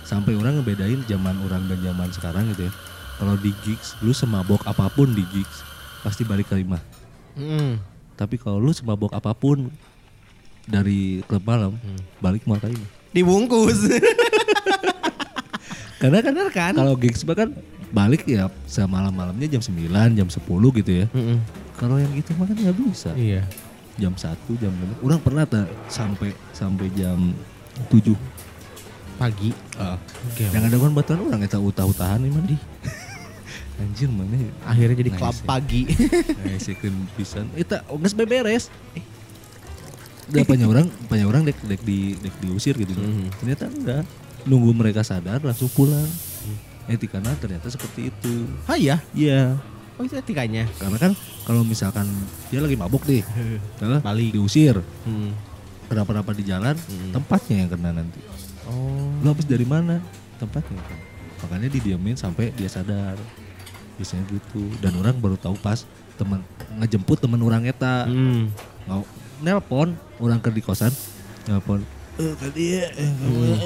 [0.03, 2.73] sampai orang ngebedain zaman orang dan zaman sekarang gitu ya.
[3.21, 5.63] Kalau di gigs, lu semabok apa pun di gigs
[6.01, 6.81] pasti balik ke rumah.
[7.35, 7.77] Hmm.
[8.17, 9.69] Tapi kalau lu semabok apa pun
[10.65, 11.77] dari klub malam,
[12.19, 12.89] balik mau ke rumah.
[13.15, 13.79] Dibungkus.
[15.99, 16.73] Karena kan Bener kan?
[16.79, 17.51] kalau gigs mah kan
[17.89, 20.39] balik ya semalam-malamnya jam 9, jam 10
[20.75, 21.05] gitu ya.
[21.09, 21.37] Mm-mm.
[21.73, 23.11] Kalau yang gitu mah kan nggak bisa.
[23.13, 23.43] Iya.
[23.95, 27.35] jam 1 jam 5 orang pernah tak sampai sampai jam
[27.87, 28.15] 7
[29.17, 29.51] Pagi.
[30.39, 32.55] yang ada kan batuan orang eta utah-utahan ini mah di
[33.81, 35.43] anjir mana Akhirnya jadi Nice klub ya.
[35.45, 35.81] pagi.
[36.39, 39.03] ngaisikeun pisan eta geus beberes eh
[40.29, 43.35] udah banyak orang banyak orang dek dek di dek diusir gitu Mhm.
[43.35, 44.03] ternyata enggak
[44.45, 46.07] nunggu mereka sadar langsung pulang
[46.89, 48.33] etikana ternyata seperti itu
[48.65, 48.97] Ah iya.
[49.11, 49.53] iya
[49.95, 50.63] Oh itu etikanya.
[50.75, 51.11] karena kan
[51.43, 52.07] kalau misalkan
[52.47, 53.19] dia lagi mabuk nih
[54.01, 54.31] Balik.
[54.31, 55.35] diusir Hmm.
[55.85, 57.11] kenapa-napa di jalan Hmm.
[57.11, 58.19] tempatnya yang kena nanti
[58.65, 59.11] Oh.
[59.19, 59.99] lu habis dari mana
[60.35, 60.99] tempatnya kan
[61.39, 63.15] makanya didiamin sampai dia sadar
[63.95, 65.83] biasanya gitu dan orang baru tahu pas
[66.15, 66.39] teman
[66.77, 68.47] ngejemput teman orang eta Hmm.
[69.39, 70.91] nelpon orang ke di kosan
[71.45, 71.83] nelpon
[72.19, 73.57] eh tadi ya eh, kamu, eh."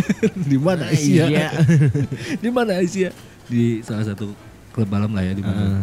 [0.50, 1.48] di mana Asia Iya.
[2.44, 3.10] di mana Asia
[3.44, 4.30] di salah satu
[4.70, 5.82] klub malam lah ya di mana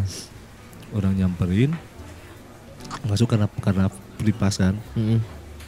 [0.92, 1.76] orang nyamperin
[3.02, 3.86] masuk karena karena
[4.16, 4.80] pripas kan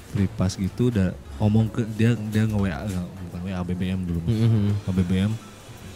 [0.09, 4.73] pripas gitu udah ngomong ke dia dia nge WA nggak, bukan WA BBM dulu Mm-mm.
[4.81, 5.33] ke BBM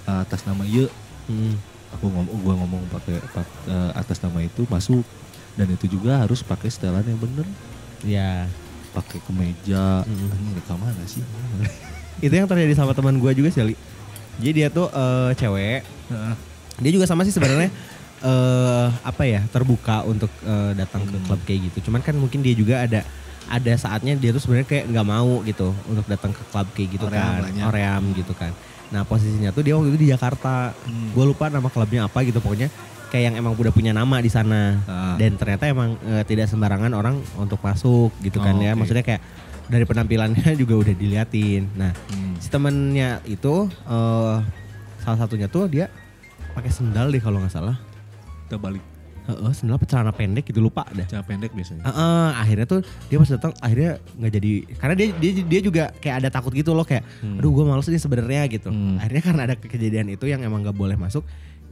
[0.05, 0.87] uh, atas nama Ye
[1.23, 1.55] Mm.
[1.95, 5.07] aku ngomong gua ngomong pakai pak- uh, atas nama itu masuk
[5.55, 7.47] dan itu juga harus pakai setelan yang bener
[8.03, 8.51] Ya.
[8.93, 10.29] Pakai kemeja Mm.
[10.31, 11.25] ini rekam mana sih
[12.21, 13.75] Itu yang terjadi sama teman gua juga sih, Ali.
[14.37, 15.81] Jadi dia tuh eh, cewek.
[15.83, 16.35] Heeh.
[16.79, 17.73] Dia juga sama sih sebenarnya
[18.23, 21.25] eh apa ya terbuka untuk eh, datang ke Hmm.
[21.25, 21.89] klub kayak gitu.
[21.89, 23.03] Cuman kan mungkin dia juga ada
[23.49, 27.05] ada saatnya dia tuh sebenarnya kayak nggak mau gitu untuk datang ke klub kayak gitu
[27.05, 27.65] Oream kan, lah ya.
[27.67, 28.53] Oream gitu kan.
[28.89, 30.77] Nah posisinya tuh dia waktu itu di Jakarta.
[30.79, 31.11] Hmm.
[31.11, 32.71] Gue lupa nama klubnya apa gitu pokoknya
[33.13, 34.81] kayak yang emang udah punya nama di sana.
[34.83, 35.15] Ah.
[35.15, 38.73] Dan ternyata emang eh, tidak sembarangan orang untuk masuk gitu kan Oh, ya.
[38.73, 38.81] oke.
[38.81, 39.21] Maksudnya kayak
[39.69, 41.69] dari penampilannya juga udah diliatin.
[41.75, 42.35] Nah Hmm.
[42.37, 44.37] si temennya itu eh
[44.99, 45.93] salah satunya tuh dia
[46.51, 47.77] pakai sendal deh kalau nggak salah.
[48.43, 48.85] kita balik
[49.23, 51.07] Heeh, sendal apa celana pendek gitu lupa dah.
[51.07, 55.33] cara pendek biasanya Heeh, akhirnya tuh dia pas datang akhirnya nggak jadi karena dia dia
[55.43, 57.39] dia juga kayak ada takut gitu loh kayak Hmm.
[57.39, 58.69] aduh gue males nih sebenarnya gitu.
[58.69, 58.99] Hmm.
[58.99, 61.23] Akhirnya karena ada kejadian itu yang emang nggak boleh masuk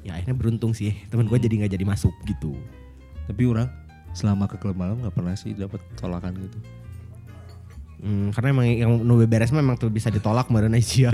[0.00, 1.42] ya akhirnya beruntung sih temen gue Hmm.
[1.42, 2.52] jadi nggak jadi masuk gitu.
[3.24, 3.68] tapi orang
[4.10, 6.58] selama ke klub malam nggak pernah sih dapat tolakan gitu
[8.00, 11.12] Hmm, karena emang yang nu beres mah emang tuh bisa ditolak kemarin Aisyah.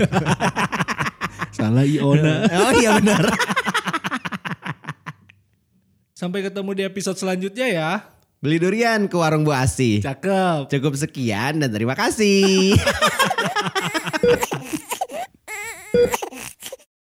[1.51, 3.27] salah Iona oh iya benar.
[6.13, 7.89] sampai ketemu di episode selanjutnya ya
[8.37, 9.99] Beli durian ke warung Bu Asih.
[9.99, 12.71] cakep Cukup sekian dan terima kasih.